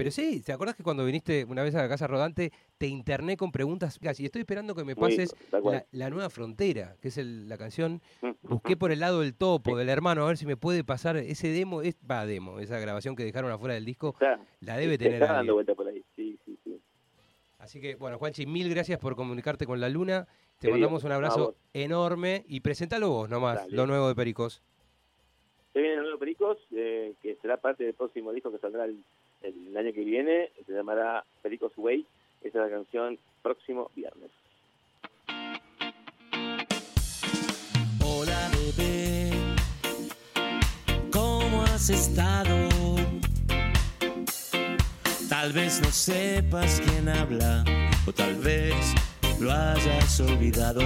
Pero 0.00 0.10
sí, 0.10 0.40
¿te 0.40 0.54
acordás 0.54 0.76
que 0.76 0.82
cuando 0.82 1.04
viniste 1.04 1.44
una 1.44 1.62
vez 1.62 1.74
a 1.74 1.82
la 1.82 1.88
casa 1.90 2.06
rodante 2.06 2.52
te 2.78 2.86
interné 2.86 3.36
con 3.36 3.52
preguntas? 3.52 4.00
Y 4.00 4.24
estoy 4.24 4.40
esperando 4.40 4.74
que 4.74 4.82
me 4.82 4.96
pases 4.96 5.36
la, 5.92 6.08
nueva 6.08 6.30
frontera, 6.30 6.96
que 7.02 7.08
es 7.08 7.18
la 7.18 7.58
canción. 7.58 8.00
Mm. 8.22 8.30
Busqué 8.40 8.78
por 8.78 8.92
el 8.92 9.00
lado 9.00 9.20
del 9.20 9.34
topo, 9.34 9.76
del 9.76 9.90
hermano, 9.90 10.24
a 10.24 10.28
ver 10.28 10.38
si 10.38 10.46
me 10.46 10.56
puede 10.56 10.84
pasar 10.84 11.18
ese 11.18 11.48
demo, 11.48 11.82
es, 11.82 11.98
va 12.10 12.24
demo, 12.24 12.60
esa 12.60 12.78
grabación 12.78 13.14
que 13.14 13.24
dejaron 13.24 13.52
afuera 13.52 13.74
del 13.74 13.84
disco, 13.84 14.14
la 14.60 14.78
debe 14.78 14.96
tener. 14.96 15.20
Está 15.20 15.34
dando 15.34 15.52
vuelta 15.52 15.74
por 15.74 15.86
ahí, 15.86 16.02
sí, 16.16 16.38
sí, 16.46 16.58
sí. 16.64 16.80
Así 17.58 17.78
que, 17.78 17.96
bueno, 17.96 18.16
Juanchi, 18.16 18.46
mil 18.46 18.70
gracias 18.70 18.98
por 18.98 19.14
comunicarte 19.14 19.66
con 19.66 19.80
la 19.80 19.90
Luna. 19.90 20.26
Te 20.60 20.70
mandamos 20.70 21.04
un 21.04 21.12
abrazo 21.12 21.56
enorme 21.74 22.46
y 22.48 22.60
presentalo 22.60 23.10
vos 23.10 23.28
nomás, 23.28 23.70
lo 23.70 23.86
nuevo 23.86 24.08
de 24.08 24.14
Pericos. 24.14 24.62
Se 25.74 25.78
viene 25.78 25.96
el 25.96 26.02
nuevo 26.04 26.18
Pericos, 26.18 26.56
eh, 26.74 27.12
que 27.20 27.36
será 27.42 27.58
parte 27.58 27.84
del 27.84 27.92
próximo 27.92 28.32
disco 28.32 28.50
que 28.50 28.56
saldrá 28.56 28.86
el, 28.86 29.04
año 29.80 29.92
que 29.92 30.04
viene. 30.04 30.50
Se 30.66 30.72
llamará 30.72 31.24
Pericos 31.42 31.72
Way. 31.76 32.06
Esa 32.42 32.64
es 32.64 32.70
la 32.70 32.76
canción 32.76 33.18
próximo 33.42 33.90
viernes. 33.94 34.30
Hola, 38.04 38.50
bebé. 38.52 39.30
¿Cómo 41.12 41.62
has 41.62 41.90
estado? 41.90 42.68
Tal 45.28 45.52
vez 45.52 45.80
no 45.80 45.90
sepas 45.90 46.80
quién 46.84 47.08
habla 47.08 47.64
o 48.06 48.12
tal 48.12 48.34
vez 48.36 48.94
lo 49.40 49.50
hayas 49.50 50.20
olvidado. 50.20 50.82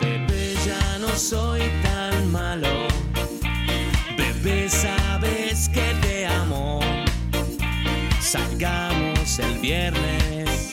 Bebé, 0.00 0.54
ya 0.66 0.98
no 0.98 1.08
soy 1.08 1.60
tan 1.82 2.32
malo. 2.32 2.77
Bebé, 4.42 4.68
sabes 4.68 5.68
que 5.68 5.94
te 6.00 6.26
amo. 6.26 6.80
Salgamos 8.20 9.38
el 9.38 9.58
viernes 9.58 10.70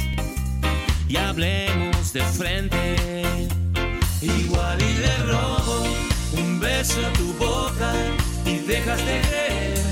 y 1.07 1.17
hablemos 1.17 2.13
de 2.13 2.21
frente. 2.21 2.95
Igual 4.21 4.81
y 4.81 4.93
le 4.99 5.17
robo 5.25 5.83
un 6.33 6.59
beso 6.59 6.99
a 7.05 7.13
tu 7.13 7.33
boca 7.33 7.93
y 8.45 8.57
dejas 8.59 8.99
de 8.99 9.21
creer 9.21 9.83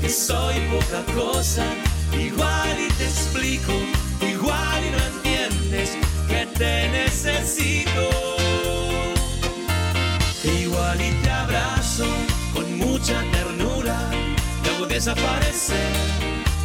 que 0.00 0.08
soy 0.08 0.56
poca 0.70 1.04
cosa. 1.14 1.64
Igual 2.12 2.76
y 2.80 2.92
te 2.94 3.04
explico, 3.04 3.72
igual 4.20 4.82
y 4.86 4.90
no 4.90 4.98
entiendes 5.14 5.96
que 6.26 6.46
te 6.58 6.88
necesito. 6.88 8.10
Igual 10.42 11.00
y 11.00 11.10
te 11.22 11.30
abrazo 11.30 12.06
mucha 13.04 13.22
ternura, 13.32 13.98
te 14.62 14.70
hago 14.70 14.86
desaparecer 14.86 15.92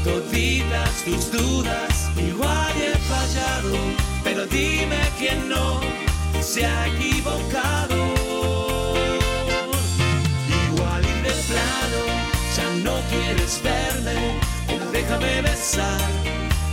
toditas 0.06 1.04
tus 1.04 1.32
dudas. 1.32 2.10
Igual 2.16 2.74
y 2.78 2.84
el 2.84 2.98
pero 4.24 4.46
dime 4.46 5.00
quién 5.18 5.50
no 5.50 5.82
se 6.40 6.66
ha 6.66 6.88
equivocado. 6.88 8.14
Igual 10.66 11.04
y 11.04 11.22
de 11.28 11.34
plano, 11.50 12.02
ya 12.56 12.84
no 12.86 12.96
quieres 13.10 13.62
verme, 13.62 14.40
pero 14.66 14.92
déjame 14.92 15.42
besar 15.42 16.10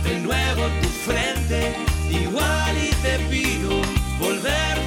de 0.05 0.19
nuevo 0.19 0.63
tu 0.81 0.87
frente. 0.87 1.75
Igual 2.09 2.77
y 2.77 2.91
te 3.03 3.19
pido 3.29 3.81
volverte 4.17 4.86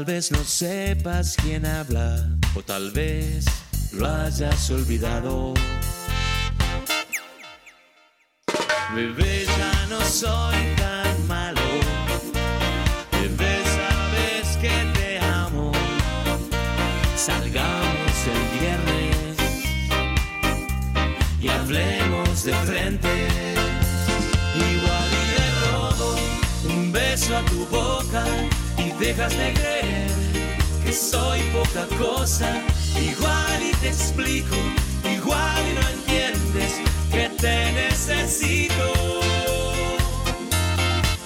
Tal 0.00 0.06
vez 0.06 0.30
no 0.30 0.42
sepas 0.44 1.36
quién 1.42 1.66
habla 1.66 2.26
o 2.54 2.62
tal 2.62 2.90
vez 2.90 3.44
lo 3.92 4.06
hayas 4.06 4.70
olvidado. 4.70 5.52
Bebé, 8.94 9.44
ya 9.44 9.86
no 9.90 10.00
soy 10.00 10.56
tan 10.78 11.26
malo. 11.28 11.60
Bebé, 13.12 13.62
sabes 13.76 14.56
que 14.56 14.72
te 14.98 15.18
amo. 15.20 15.70
Salgamos 17.14 18.14
el 18.34 18.58
viernes 18.58 19.36
y 21.42 21.48
hablemos 21.48 22.44
de 22.44 22.54
frente. 22.54 23.28
Igual 24.56 25.10
y 25.12 25.24
le 25.36 25.48
robo 25.70 26.16
un 26.74 26.90
beso 26.90 27.36
a 27.36 27.44
tu 27.44 27.66
boca 27.66 28.24
dejas 29.00 29.32
de 29.36 29.52
creer 29.54 30.10
que 30.84 30.92
soy 30.92 31.40
poca 31.54 31.86
cosa. 31.98 32.62
Igual 33.00 33.62
y 33.62 33.72
te 33.76 33.88
explico, 33.88 34.56
igual 35.04 35.62
y 35.70 35.74
no 35.74 35.88
entiendes 35.88 36.72
que 37.10 37.30
te 37.40 37.72
necesito. 37.72 38.92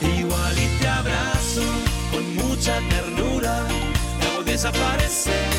Igual 0.01 0.59
y 0.59 0.81
te 0.81 0.89
abrazo 0.89 1.65
con 2.13 2.37
mucha 2.37 2.79
ternura, 2.89 3.67
te 4.21 4.27
hago 4.29 4.43
desaparecer 4.45 5.51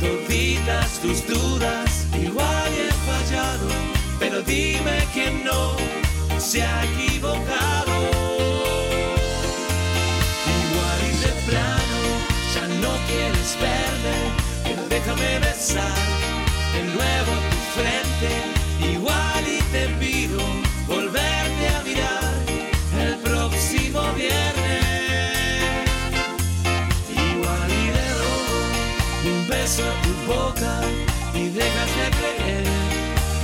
toditas 0.00 1.00
tus 1.00 1.26
dudas. 1.26 2.06
Igual 2.14 2.70
y 2.74 2.88
he 2.88 2.92
fallado, 3.08 3.68
pero 4.18 4.42
dime 4.42 5.06
quién 5.14 5.44
no 5.44 5.76
se 6.38 6.62
ha 6.62 6.82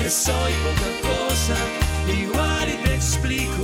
que 0.05 0.11
soy 0.11 0.53
poca 0.65 1.09
cosa. 1.09 1.57
Igual 2.07 2.69
y 2.69 2.77
te 2.85 2.95
explico, 2.95 3.63